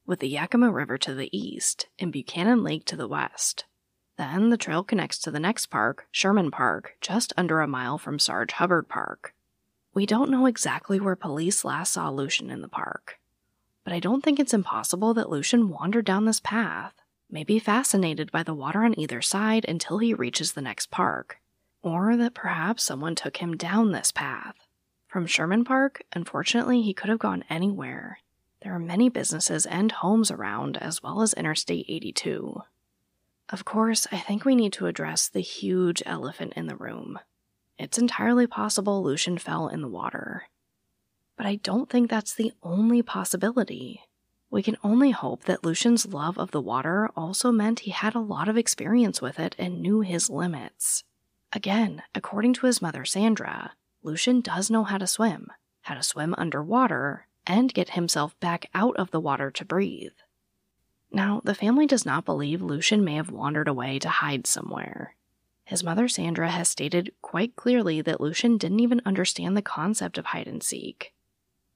with 0.07 0.21
the 0.21 0.29
Yakima 0.29 0.71
River 0.71 0.99
to 0.99 1.14
the 1.14 1.37
east 1.37 1.88
and 1.99 2.12
Buchanan 2.12 2.62
Lake 2.62 2.85
to 2.87 2.97
the 2.97 3.09
west. 3.09 3.64
Then 4.18 4.51
the 4.51 4.57
trail 4.57 4.85
connects 4.85 5.18
to 5.20 5.31
the 5.31 5.40
next 5.40 5.66
park, 5.66 6.07
Sherman 6.11 6.51
Park, 6.51 6.96
just 7.01 7.33
under 7.37 7.61
a 7.61 7.66
mile 7.66 7.98
from 7.98 8.18
Sarge 8.18 8.53
Hubbard 8.53 8.88
Park. 8.88 9.35
We 9.94 10.07
don't 10.07 10.31
know 10.31 10.46
exactly 10.46 11.01
where 11.01 11.16
police 11.16 11.64
last 11.64 11.92
saw 11.92 12.11
Lucian 12.11 12.51
in 12.51 12.62
the 12.62 12.68
park, 12.68 13.18
but 13.85 13.92
I 13.92 14.01
don't 14.01 14.22
think 14.22 14.38
it's 14.38 14.55
impossible 14.55 15.14
that 15.14 15.31
Lucian 15.31 15.68
wandered 15.68 16.05
down 16.05 16.25
this 16.25 16.40
path, 16.40 16.94
maybe 17.31 17.59
fascinated 17.59 18.31
by 18.31 18.42
the 18.42 18.55
water 18.55 18.85
on 18.85 18.98
either 18.98 19.22
side 19.22 19.64
until 19.66 19.98
he 19.98 20.14
reaches 20.14 20.53
the 20.53 20.62
next 20.62 20.90
park, 20.90 21.40
or 21.83 22.16
that 22.16 22.35
perhaps 22.35 22.83
someone 22.83 23.14
took 23.14 23.38
him 23.38 23.57
down 23.57 23.92
this 23.92 24.12
path. 24.12 24.55
From 25.09 25.27
Sherman 25.27 25.64
Park, 25.64 26.03
unfortunately, 26.12 26.81
he 26.81 26.94
could 26.94 27.11
have 27.11 27.18
gone 27.18 27.44
anywhere. 27.51 28.18
There 28.62 28.75
are 28.75 28.79
many 28.79 29.09
businesses 29.09 29.66
and 29.66 29.92
homes 29.92 30.31
around, 30.31 30.77
as 30.77 31.03
well 31.03 31.20
as 31.20 31.35
Interstate 31.35 31.87
82. 31.88 32.62
Of 33.53 33.67
course, 33.67 34.07
I 34.11 34.19
think 34.19 34.47
we 34.47 34.57
need 34.57 34.73
to 34.75 34.87
address 34.87 35.29
the 35.29 35.41
huge 35.41 36.03
elephant 36.07 36.55
in 36.57 36.69
the 36.69 36.77
room. 36.77 37.19
It's 37.79 37.99
entirely 37.99 38.47
possible 38.47 39.03
Lucian 39.03 39.37
fell 39.37 39.69
in 39.69 39.83
the 39.83 39.88
water. 39.88 40.45
But 41.37 41.45
I 41.45 41.57
don't 41.57 41.91
think 41.91 42.09
that's 42.09 42.35
the 42.35 42.55
only 42.62 43.03
possibility. 43.03 44.01
We 44.51 44.62
can 44.62 44.79
only 44.83 45.11
hope 45.11 45.45
that 45.45 45.65
Lucian's 45.65 46.07
love 46.07 46.38
of 46.38 46.51
the 46.51 46.62
water 46.62 47.11
also 47.15 47.53
meant 47.53 47.81
he 47.81 47.91
had 47.91 48.15
a 48.15 48.21
lot 48.21 48.49
of 48.49 48.57
experience 48.57 49.21
with 49.21 49.38
it 49.38 49.55
and 49.59 49.83
knew 49.83 50.01
his 50.01 50.31
limits. 50.31 51.05
Again, 51.53 52.03
according 52.15 52.55
to 52.55 52.67
his 52.67 52.81
mother 52.81 53.05
Sandra, 53.05 53.73
Lucian 54.03 54.41
does 54.41 54.71
know 54.71 54.85
how 54.85 54.97
to 54.97 55.07
swim, 55.07 55.49
how 55.83 55.95
to 55.95 56.03
swim 56.03 56.35
underwater, 56.38 57.27
and 57.47 57.75
get 57.75 57.91
himself 57.91 58.38
back 58.41 58.71
out 58.73 58.97
of 58.97 59.11
the 59.11 59.21
water 59.21 59.51
to 59.51 59.65
breathe. 59.65 60.12
Now, 61.12 61.42
the 61.44 61.55
family 61.55 61.87
does 61.87 62.07
not 62.07 62.25
believe 62.25 62.62
Lucian 62.62 63.05
may 63.05 63.16
have 63.16 63.31
wandered 63.31 63.68
away 63.68 63.98
to 63.98 64.09
hide 64.09 64.46
somewhere. 64.46 65.14
His 65.64 65.85
mother 65.85 66.09
Sandra 66.09 66.51
has 66.51 66.68
stated 66.68 67.12
quite 67.20 67.55
clearly 67.55 68.01
that 68.01 68.20
Lucian 68.20 68.57
didn't 68.57 68.81
even 68.81 69.03
understand 69.05 69.57
the 69.57 69.62
concept 69.62 70.16
of 70.18 70.27
hide 70.27 70.48
and 70.48 70.62
seek. 70.62 71.12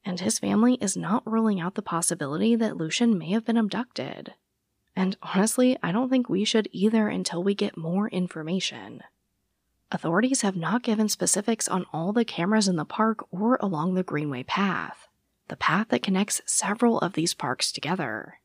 and 0.07 0.20
his 0.20 0.38
family 0.38 0.75
is 0.75 0.96
not 0.96 1.27
ruling 1.27 1.61
out 1.61 1.75
the 1.75 1.83
possibility 1.83 2.55
that 2.55 2.77
Lucian 2.77 3.18
may 3.18 3.31
have 3.31 3.44
been 3.44 3.57
abducted. 3.57 4.35
And 4.94 5.16
honestly, 5.20 5.77
I 5.83 5.90
don't 5.90 6.09
think 6.09 6.29
we 6.29 6.44
should 6.44 6.68
either 6.70 7.09
until 7.09 7.42
we 7.42 7.55
get 7.55 7.77
more 7.77 8.09
information. 8.09 9.03
Authorities 9.90 10.42
have 10.42 10.57
not 10.57 10.83
given 10.85 11.09
specifics 11.09 11.68
on 11.68 11.87
all 11.92 12.12
the 12.12 12.25
cameras 12.25 12.68
in 12.68 12.77
the 12.77 12.85
park 12.85 13.27
or 13.33 13.59
along 13.61 13.94
the 13.94 14.05
Greenway 14.05 14.44
path, 14.44 15.09
the 15.49 15.57
path 15.57 15.88
that 15.88 16.03
connects 16.03 16.40
several 16.46 16.99
of 17.01 17.14
these 17.14 17.35
parks 17.35 17.72
together. 17.72 18.38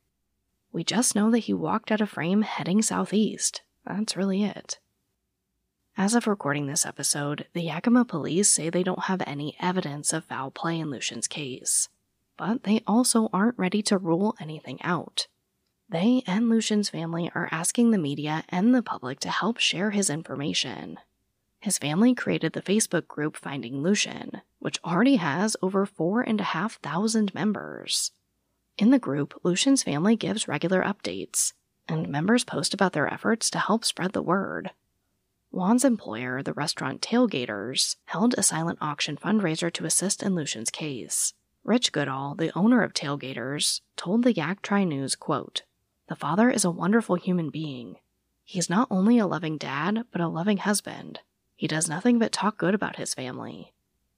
We 0.72 0.84
just 0.84 1.14
know 1.14 1.30
that 1.30 1.40
he 1.40 1.52
walked 1.52 1.92
out 1.92 2.00
of 2.00 2.08
frame 2.08 2.42
heading 2.42 2.80
southeast. 2.80 3.62
That's 3.84 4.16
really 4.16 4.42
it. 4.42 4.78
As 5.98 6.14
of 6.14 6.26
recording 6.26 6.66
this 6.66 6.86
episode, 6.86 7.46
the 7.52 7.60
Yakima 7.60 8.06
police 8.06 8.50
say 8.50 8.70
they 8.70 8.82
don't 8.82 9.04
have 9.04 9.22
any 9.26 9.54
evidence 9.60 10.14
of 10.14 10.24
foul 10.24 10.50
play 10.50 10.80
in 10.80 10.90
Lucian's 10.90 11.28
case, 11.28 11.90
but 12.38 12.62
they 12.62 12.82
also 12.86 13.28
aren't 13.34 13.58
ready 13.58 13.82
to 13.82 13.98
rule 13.98 14.34
anything 14.40 14.80
out. 14.82 15.26
They 15.90 16.22
and 16.26 16.48
Lucian's 16.48 16.88
family 16.88 17.30
are 17.34 17.50
asking 17.52 17.90
the 17.90 17.98
media 17.98 18.44
and 18.48 18.74
the 18.74 18.82
public 18.82 19.20
to 19.20 19.28
help 19.28 19.58
share 19.58 19.90
his 19.90 20.08
information. 20.08 20.98
His 21.60 21.76
family 21.76 22.14
created 22.14 22.54
the 22.54 22.62
Facebook 22.62 23.06
group 23.06 23.36
Finding 23.36 23.82
Lucian, 23.82 24.40
which 24.58 24.80
already 24.82 25.16
has 25.16 25.54
over 25.60 25.84
four 25.84 26.22
and 26.22 26.40
a 26.40 26.44
half 26.44 26.80
thousand 26.80 27.34
members. 27.34 28.12
In 28.78 28.90
the 28.90 28.98
group, 28.98 29.38
Lucian's 29.42 29.82
family 29.82 30.16
gives 30.16 30.48
regular 30.48 30.82
updates, 30.82 31.52
and 31.88 32.08
members 32.08 32.44
post 32.44 32.72
about 32.72 32.92
their 32.92 33.12
efforts 33.12 33.50
to 33.50 33.58
help 33.58 33.84
spread 33.84 34.12
the 34.12 34.22
word. 34.22 34.70
Juan's 35.50 35.84
employer, 35.84 36.42
the 36.42 36.54
restaurant 36.54 37.02
Tailgaters, 37.02 37.96
held 38.06 38.34
a 38.34 38.42
silent 38.42 38.78
auction 38.80 39.18
fundraiser 39.18 39.70
to 39.74 39.84
assist 39.84 40.22
in 40.22 40.34
Lucian's 40.34 40.70
case. 40.70 41.34
Rich 41.62 41.92
Goodall, 41.92 42.34
the 42.34 42.50
owner 42.56 42.82
of 42.82 42.94
Tailgaters, 42.94 43.82
told 43.96 44.24
the 44.24 44.32
Yak 44.32 44.62
Tri 44.62 44.84
News, 44.84 45.14
quote, 45.14 45.62
The 46.08 46.16
father 46.16 46.50
is 46.50 46.64
a 46.64 46.70
wonderful 46.70 47.16
human 47.16 47.50
being. 47.50 47.96
He's 48.42 48.70
not 48.70 48.88
only 48.90 49.18
a 49.18 49.26
loving 49.26 49.58
dad, 49.58 50.04
but 50.10 50.22
a 50.22 50.28
loving 50.28 50.56
husband. 50.56 51.20
He 51.54 51.68
does 51.68 51.88
nothing 51.88 52.18
but 52.18 52.32
talk 52.32 52.56
good 52.56 52.74
about 52.74 52.96
his 52.96 53.14
family. 53.14 53.74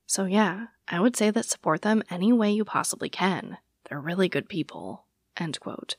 So, 0.06 0.24
yeah, 0.24 0.68
I 0.88 1.00
would 1.00 1.16
say 1.16 1.30
that 1.30 1.46
support 1.46 1.82
them 1.82 2.04
any 2.08 2.32
way 2.32 2.52
you 2.52 2.64
possibly 2.64 3.08
can. 3.08 3.58
They're 3.88 4.00
really 4.00 4.28
good 4.28 4.48
people. 4.48 5.04
End 5.36 5.58
quote. 5.60 5.96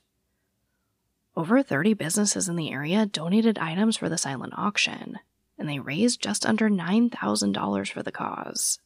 Over 1.36 1.62
30 1.62 1.94
businesses 1.94 2.48
in 2.48 2.56
the 2.56 2.72
area 2.72 3.04
donated 3.04 3.58
items 3.58 3.96
for 3.96 4.08
the 4.08 4.16
silent 4.16 4.54
auction, 4.56 5.18
and 5.58 5.68
they 5.68 5.78
raised 5.78 6.22
just 6.22 6.46
under 6.46 6.70
$9,000 6.70 7.92
for 7.92 8.02
the 8.02 8.12
cause. 8.12 8.78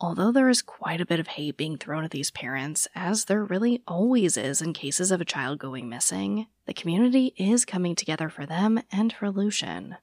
Although 0.00 0.32
there 0.32 0.48
is 0.48 0.62
quite 0.62 1.00
a 1.00 1.06
bit 1.06 1.20
of 1.20 1.28
hate 1.28 1.58
being 1.58 1.76
thrown 1.76 2.04
at 2.04 2.10
these 2.10 2.30
parents, 2.30 2.88
as 2.94 3.26
there 3.26 3.44
really 3.44 3.82
always 3.86 4.36
is 4.38 4.62
in 4.62 4.72
cases 4.72 5.10
of 5.10 5.20
a 5.20 5.26
child 5.26 5.58
going 5.58 5.88
missing, 5.88 6.46
the 6.64 6.72
community 6.72 7.34
is 7.36 7.66
coming 7.66 7.94
together 7.94 8.30
for 8.30 8.46
them 8.46 8.80
and 8.90 9.12
for 9.12 9.30
Lucian. 9.30 9.96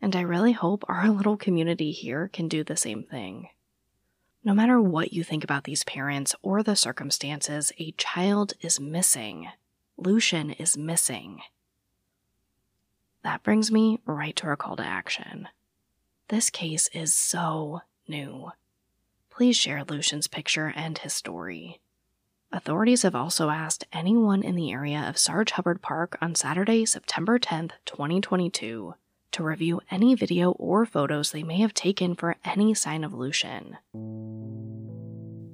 And 0.00 0.14
I 0.14 0.20
really 0.20 0.52
hope 0.52 0.84
our 0.88 1.08
little 1.10 1.36
community 1.36 1.90
here 1.90 2.28
can 2.32 2.46
do 2.48 2.62
the 2.62 2.76
same 2.76 3.02
thing. 3.02 3.48
No 4.42 4.54
matter 4.54 4.80
what 4.80 5.12
you 5.12 5.22
think 5.22 5.44
about 5.44 5.64
these 5.64 5.84
parents 5.84 6.34
or 6.40 6.62
the 6.62 6.74
circumstances, 6.74 7.72
a 7.78 7.92
child 7.92 8.54
is 8.62 8.80
missing. 8.80 9.48
Lucian 9.98 10.52
is 10.52 10.78
missing. 10.78 11.42
That 13.22 13.42
brings 13.42 13.70
me 13.70 13.98
right 14.06 14.34
to 14.36 14.46
our 14.46 14.56
call 14.56 14.76
to 14.76 14.82
action. 14.82 15.48
This 16.28 16.48
case 16.48 16.88
is 16.94 17.12
so 17.12 17.82
new. 18.08 18.52
Please 19.28 19.56
share 19.56 19.84
Lucian's 19.84 20.26
picture 20.26 20.72
and 20.74 20.96
his 20.96 21.12
story. 21.12 21.78
Authorities 22.50 23.02
have 23.02 23.14
also 23.14 23.50
asked 23.50 23.84
anyone 23.92 24.42
in 24.42 24.54
the 24.54 24.72
area 24.72 25.04
of 25.06 25.18
Sarge 25.18 25.50
Hubbard 25.52 25.82
Park 25.82 26.16
on 26.22 26.34
Saturday, 26.34 26.86
September 26.86 27.38
10th, 27.38 27.72
2022, 27.84 28.94
to 29.32 29.42
review 29.42 29.80
any 29.90 30.14
video 30.14 30.52
or 30.52 30.86
photos 30.86 31.30
they 31.30 31.42
may 31.42 31.58
have 31.58 31.74
taken 31.74 32.14
for 32.14 32.36
any 32.44 32.74
sign 32.74 33.04
of 33.04 33.12
Lucian. 33.14 33.76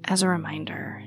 As 0.09 0.23
a 0.23 0.29
reminder, 0.29 1.03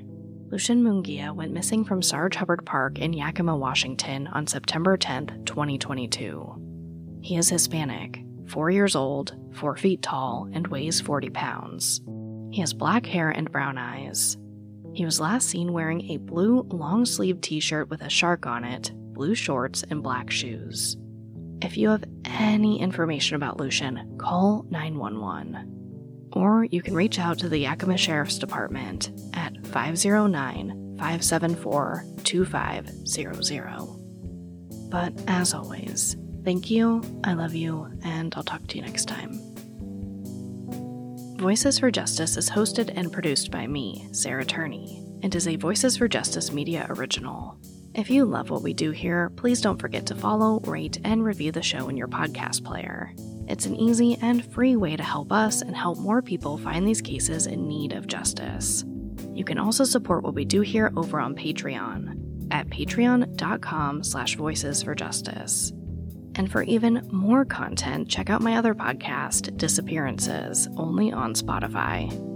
Lucian 0.50 0.82
Munguia 0.84 1.34
went 1.34 1.54
missing 1.54 1.86
from 1.86 2.02
Sarge 2.02 2.36
Hubbard 2.36 2.66
Park 2.66 2.98
in 2.98 3.14
Yakima, 3.14 3.56
Washington 3.56 4.26
on 4.26 4.46
September 4.46 4.98
10, 4.98 5.44
2022. 5.46 7.18
He 7.22 7.36
is 7.36 7.48
Hispanic, 7.48 8.22
4 8.48 8.70
years 8.70 8.94
old, 8.94 9.34
4 9.54 9.76
feet 9.76 10.02
tall, 10.02 10.50
and 10.52 10.66
weighs 10.66 11.00
40 11.00 11.30
pounds. 11.30 12.02
He 12.50 12.60
has 12.60 12.74
black 12.74 13.06
hair 13.06 13.30
and 13.30 13.50
brown 13.50 13.78
eyes. 13.78 14.36
He 14.92 15.06
was 15.06 15.18
last 15.18 15.48
seen 15.48 15.72
wearing 15.72 16.10
a 16.10 16.18
blue 16.18 16.66
long 16.68 17.06
sleeved 17.06 17.42
t 17.42 17.58
shirt 17.58 17.88
with 17.88 18.02
a 18.02 18.10
shark 18.10 18.44
on 18.44 18.64
it, 18.64 18.92
blue 19.14 19.34
shorts, 19.34 19.82
and 19.88 20.02
black 20.02 20.30
shoes. 20.30 20.98
If 21.62 21.78
you 21.78 21.88
have 21.88 22.04
any 22.26 22.78
information 22.78 23.36
about 23.36 23.58
Lucian, 23.58 24.18
call 24.18 24.66
911. 24.68 25.79
Or 26.32 26.64
you 26.64 26.82
can 26.82 26.94
reach 26.94 27.18
out 27.18 27.38
to 27.38 27.48
the 27.48 27.58
Yakima 27.58 27.96
Sheriff's 27.96 28.38
Department 28.38 29.10
at 29.34 29.66
509 29.66 30.96
574 30.98 32.04
2500. 32.24 34.90
But 34.90 35.12
as 35.28 35.54
always, 35.54 36.16
thank 36.44 36.70
you, 36.70 37.02
I 37.24 37.32
love 37.34 37.54
you, 37.54 37.88
and 38.04 38.34
I'll 38.36 38.42
talk 38.42 38.66
to 38.68 38.76
you 38.76 38.82
next 38.82 39.06
time. 39.06 39.38
Voices 41.38 41.78
for 41.78 41.90
Justice 41.90 42.36
is 42.36 42.50
hosted 42.50 42.92
and 42.96 43.10
produced 43.10 43.50
by 43.50 43.66
me, 43.66 44.06
Sarah 44.12 44.44
Turney, 44.44 45.02
and 45.22 45.34
is 45.34 45.48
a 45.48 45.56
Voices 45.56 45.96
for 45.96 46.06
Justice 46.06 46.52
media 46.52 46.86
original. 46.90 47.58
If 47.92 48.08
you 48.08 48.24
love 48.24 48.50
what 48.50 48.62
we 48.62 48.72
do 48.72 48.92
here, 48.92 49.30
please 49.30 49.60
don't 49.60 49.80
forget 49.80 50.06
to 50.06 50.14
follow, 50.14 50.60
rate, 50.60 51.00
and 51.02 51.24
review 51.24 51.50
the 51.50 51.62
show 51.62 51.88
in 51.88 51.96
your 51.96 52.06
podcast 52.06 52.64
player. 52.64 53.12
It's 53.48 53.66
an 53.66 53.74
easy 53.74 54.16
and 54.22 54.44
free 54.52 54.76
way 54.76 54.96
to 54.96 55.02
help 55.02 55.32
us 55.32 55.60
and 55.60 55.76
help 55.76 55.98
more 55.98 56.22
people 56.22 56.56
find 56.56 56.86
these 56.86 57.02
cases 57.02 57.48
in 57.48 57.66
need 57.66 57.92
of 57.92 58.06
justice. 58.06 58.84
You 59.34 59.44
can 59.44 59.58
also 59.58 59.82
support 59.82 60.22
what 60.22 60.34
we 60.34 60.44
do 60.44 60.60
here 60.60 60.92
over 60.96 61.18
on 61.18 61.34
Patreon 61.34 62.48
at 62.52 62.68
patreon.com 62.68 64.04
slash 64.04 64.36
voices 64.36 64.84
for 64.84 64.94
justice. 64.94 65.72
And 66.36 66.50
for 66.50 66.62
even 66.62 67.08
more 67.10 67.44
content, 67.44 68.08
check 68.08 68.30
out 68.30 68.40
my 68.40 68.56
other 68.56 68.74
podcast, 68.74 69.56
Disappearances, 69.56 70.68
only 70.76 71.12
on 71.12 71.34
Spotify. 71.34 72.29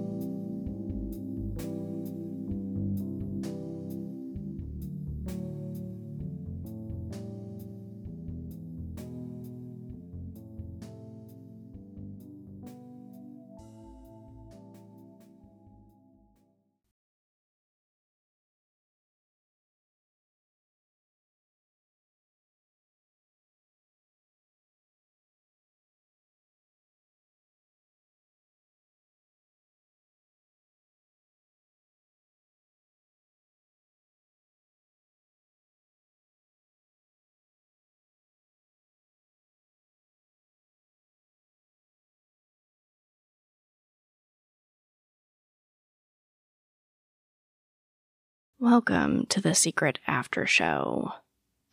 Welcome 48.64 49.26
to 49.26 49.42
the 49.42 49.54
Secret 49.54 49.98
After 50.06 50.46
Show. 50.46 51.12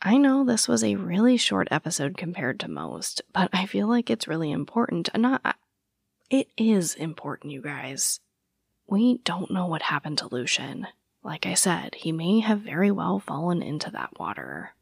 I 0.02 0.18
know 0.18 0.44
this 0.44 0.68
was 0.68 0.84
a 0.84 0.98
really 0.98 1.38
short 1.38 1.70
episode 1.72 2.18
compared 2.18 2.60
to 2.60 2.68
most, 2.68 3.22
but 3.32 3.50
I 3.54 3.66
feel 3.66 3.88
like 3.88 4.10
it's 4.10 4.28
really 4.28 4.52
important. 4.52 5.08
Not, 5.16 5.56
it 6.30 6.50
is 6.58 6.94
important, 6.96 7.54
you 7.54 7.62
guys. 7.62 8.20
We 8.88 9.20
don't 9.20 9.52
know 9.52 9.68
what 9.68 9.84
happened 9.84 10.18
to 10.18 10.28
Lucian. 10.30 10.86
Like 11.24 11.46
I 11.46 11.54
said, 11.54 11.96
he 11.96 12.12
may 12.12 12.42
have 12.42 12.60
very 12.60 12.92
well 12.92 13.20
fallen 13.20 13.64
into 13.64 13.90
that 13.92 14.20
water. 14.20 14.74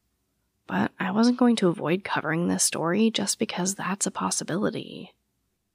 But 0.65 0.91
I 0.99 1.11
wasn't 1.11 1.37
going 1.37 1.57
to 1.57 1.67
avoid 1.67 2.03
covering 2.03 2.47
this 2.47 2.63
story 2.63 3.11
just 3.11 3.37
because 3.37 3.75
that's 3.75 4.07
a 4.07 4.11
possibility. 4.11 5.13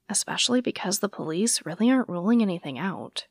Especially 0.09 0.59
because 0.59 0.99
the 0.99 1.07
police 1.07 1.65
really 1.65 1.89
aren't 1.89 2.09
ruling 2.09 2.41
anything 2.41 2.77
out. 2.77 3.25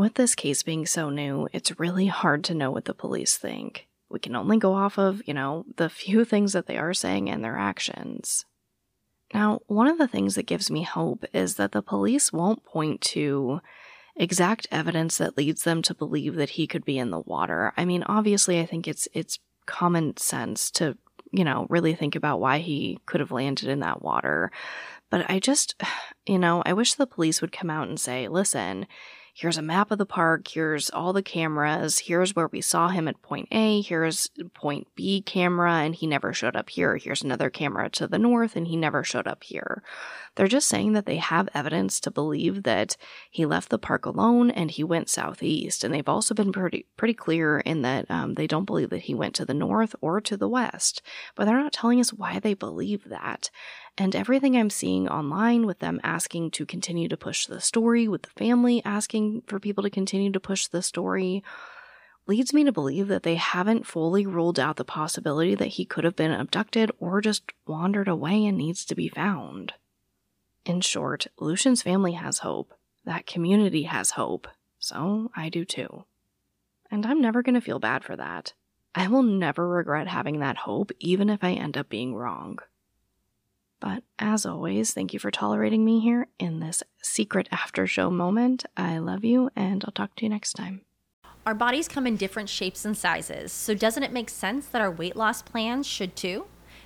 With 0.00 0.14
this 0.14 0.34
case 0.34 0.62
being 0.62 0.86
so 0.86 1.10
new, 1.10 1.46
it's 1.52 1.78
really 1.78 2.06
hard 2.06 2.42
to 2.44 2.54
know 2.54 2.70
what 2.70 2.86
the 2.86 2.94
police 2.94 3.36
think. 3.36 3.86
We 4.08 4.18
can 4.18 4.34
only 4.34 4.56
go 4.56 4.72
off 4.72 4.98
of, 4.98 5.20
you 5.26 5.34
know, 5.34 5.66
the 5.76 5.90
few 5.90 6.24
things 6.30 6.54
that 6.54 6.64
they 6.64 6.78
are 6.78 6.94
saying 6.94 7.28
and 7.28 7.44
their 7.44 7.58
actions. 7.58 8.46
Now, 9.34 9.60
one 9.66 9.88
of 9.88 9.98
the 9.98 10.08
things 10.08 10.36
that 10.36 10.46
gives 10.46 10.70
me 10.70 10.84
hope 10.84 11.26
is 11.34 11.56
that 11.56 11.72
the 11.72 11.82
police 11.82 12.32
won't 12.32 12.64
point 12.64 13.02
to 13.12 13.60
exact 14.16 14.66
evidence 14.70 15.18
that 15.18 15.36
leads 15.36 15.64
them 15.64 15.82
to 15.82 15.94
believe 15.94 16.34
that 16.36 16.50
he 16.50 16.66
could 16.66 16.86
be 16.86 16.96
in 16.96 17.10
the 17.10 17.20
water. 17.20 17.74
I 17.76 17.84
mean, 17.84 18.02
obviously, 18.04 18.58
I 18.58 18.64
think 18.64 18.88
it's 18.88 19.06
it's 19.12 19.38
common 19.66 20.16
sense 20.16 20.70
to, 20.70 20.96
you 21.30 21.44
know, 21.44 21.66
really 21.68 21.94
think 21.94 22.16
about 22.16 22.40
why 22.40 22.60
he 22.60 22.98
could 23.04 23.20
have 23.20 23.32
landed 23.32 23.68
in 23.68 23.80
that 23.80 24.00
water. 24.00 24.50
But 25.10 25.30
I 25.30 25.40
just, 25.40 25.74
you 26.24 26.38
know, 26.38 26.62
I 26.64 26.72
wish 26.72 26.94
the 26.94 27.06
police 27.06 27.42
would 27.42 27.52
come 27.52 27.68
out 27.68 27.86
and 27.86 28.00
say, 28.00 28.28
listen, 28.28 28.86
here's 29.34 29.56
a 29.56 29.62
map 29.62 29.90
of 29.90 29.98
the 29.98 30.06
park, 30.06 30.46
here's 30.48 30.90
all 30.90 31.12
the 31.12 31.22
cameras, 31.22 32.00
here's 32.00 32.34
where 32.34 32.48
we 32.48 32.60
saw 32.60 32.88
him 32.88 33.08
at 33.08 33.22
point 33.22 33.48
A, 33.50 33.80
here's 33.80 34.30
point 34.54 34.88
B 34.94 35.22
camera, 35.22 35.74
and 35.74 35.94
he 35.94 36.06
never 36.06 36.32
showed 36.32 36.56
up 36.56 36.70
here. 36.70 36.96
Here's 36.96 37.22
another 37.22 37.50
camera 37.50 37.90
to 37.90 38.06
the 38.06 38.18
north, 38.18 38.56
and 38.56 38.66
he 38.66 38.76
never 38.76 39.04
showed 39.04 39.26
up 39.26 39.44
here. 39.44 39.82
They're 40.36 40.46
just 40.46 40.68
saying 40.68 40.92
that 40.92 41.06
they 41.06 41.16
have 41.16 41.48
evidence 41.54 41.98
to 42.00 42.10
believe 42.10 42.62
that 42.62 42.96
he 43.30 43.44
left 43.44 43.68
the 43.68 43.78
park 43.78 44.06
alone 44.06 44.50
and 44.50 44.70
he 44.70 44.84
went 44.84 45.08
southeast. 45.08 45.82
And 45.82 45.92
they've 45.92 46.08
also 46.08 46.34
been 46.34 46.52
pretty 46.52 46.86
pretty 46.96 47.14
clear 47.14 47.58
in 47.60 47.82
that 47.82 48.10
um, 48.10 48.34
they 48.34 48.46
don't 48.46 48.64
believe 48.64 48.90
that 48.90 49.02
he 49.02 49.14
went 49.14 49.34
to 49.36 49.44
the 49.44 49.54
north 49.54 49.94
or 50.00 50.20
to 50.20 50.36
the 50.36 50.48
west. 50.48 51.02
But 51.34 51.44
they're 51.44 51.58
not 51.58 51.72
telling 51.72 52.00
us 52.00 52.12
why 52.12 52.38
they 52.38 52.54
believe 52.54 53.08
that. 53.08 53.50
And 53.98 54.14
everything 54.14 54.56
I'm 54.56 54.70
seeing 54.70 55.08
online 55.08 55.66
with 55.66 55.80
them 55.80 56.00
asking 56.02 56.52
to 56.52 56.64
continue 56.64 57.08
to 57.08 57.16
push 57.16 57.46
the 57.46 57.60
story, 57.60 58.08
with 58.08 58.22
the 58.22 58.30
family 58.30 58.82
asking 58.84 59.42
for 59.46 59.58
people 59.58 59.82
to 59.82 59.90
continue 59.90 60.30
to 60.32 60.40
push 60.40 60.68
the 60.68 60.82
story, 60.82 61.42
leads 62.26 62.54
me 62.54 62.62
to 62.64 62.72
believe 62.72 63.08
that 63.08 63.24
they 63.24 63.34
haven't 63.34 63.86
fully 63.86 64.24
ruled 64.24 64.60
out 64.60 64.76
the 64.76 64.84
possibility 64.84 65.54
that 65.56 65.66
he 65.66 65.84
could 65.84 66.04
have 66.04 66.14
been 66.14 66.30
abducted 66.30 66.90
or 67.00 67.20
just 67.20 67.42
wandered 67.66 68.08
away 68.08 68.46
and 68.46 68.56
needs 68.56 68.84
to 68.84 68.94
be 68.94 69.08
found. 69.08 69.74
In 70.64 70.80
short, 70.80 71.26
Lucian's 71.38 71.82
family 71.82 72.12
has 72.12 72.38
hope. 72.38 72.74
That 73.04 73.26
community 73.26 73.84
has 73.84 74.12
hope. 74.12 74.46
So 74.78 75.30
I 75.34 75.48
do 75.48 75.64
too. 75.64 76.04
And 76.90 77.06
I'm 77.06 77.20
never 77.20 77.42
going 77.42 77.54
to 77.54 77.60
feel 77.60 77.78
bad 77.78 78.04
for 78.04 78.16
that. 78.16 78.52
I 78.94 79.08
will 79.08 79.22
never 79.22 79.68
regret 79.68 80.08
having 80.08 80.40
that 80.40 80.58
hope, 80.58 80.90
even 80.98 81.30
if 81.30 81.44
I 81.44 81.52
end 81.52 81.76
up 81.76 81.88
being 81.88 82.14
wrong. 82.14 82.58
But 83.78 84.02
as 84.18 84.44
always, 84.44 84.92
thank 84.92 85.12
you 85.14 85.18
for 85.18 85.30
tolerating 85.30 85.84
me 85.84 86.00
here 86.00 86.26
in 86.38 86.60
this 86.60 86.82
secret 87.00 87.48
after 87.50 87.86
show 87.86 88.10
moment. 88.10 88.64
I 88.76 88.98
love 88.98 89.24
you, 89.24 89.50
and 89.56 89.84
I'll 89.84 89.92
talk 89.92 90.16
to 90.16 90.24
you 90.24 90.28
next 90.28 90.52
time. 90.54 90.82
Our 91.46 91.54
bodies 91.54 91.88
come 91.88 92.06
in 92.06 92.16
different 92.16 92.50
shapes 92.50 92.84
and 92.84 92.96
sizes, 92.96 93.52
so 93.52 93.74
doesn't 93.74 94.02
it 94.02 94.12
make 94.12 94.28
sense 94.28 94.66
that 94.66 94.82
our 94.82 94.90
weight 94.90 95.16
loss 95.16 95.40
plans 95.40 95.86
should 95.86 96.14
too? 96.14 96.44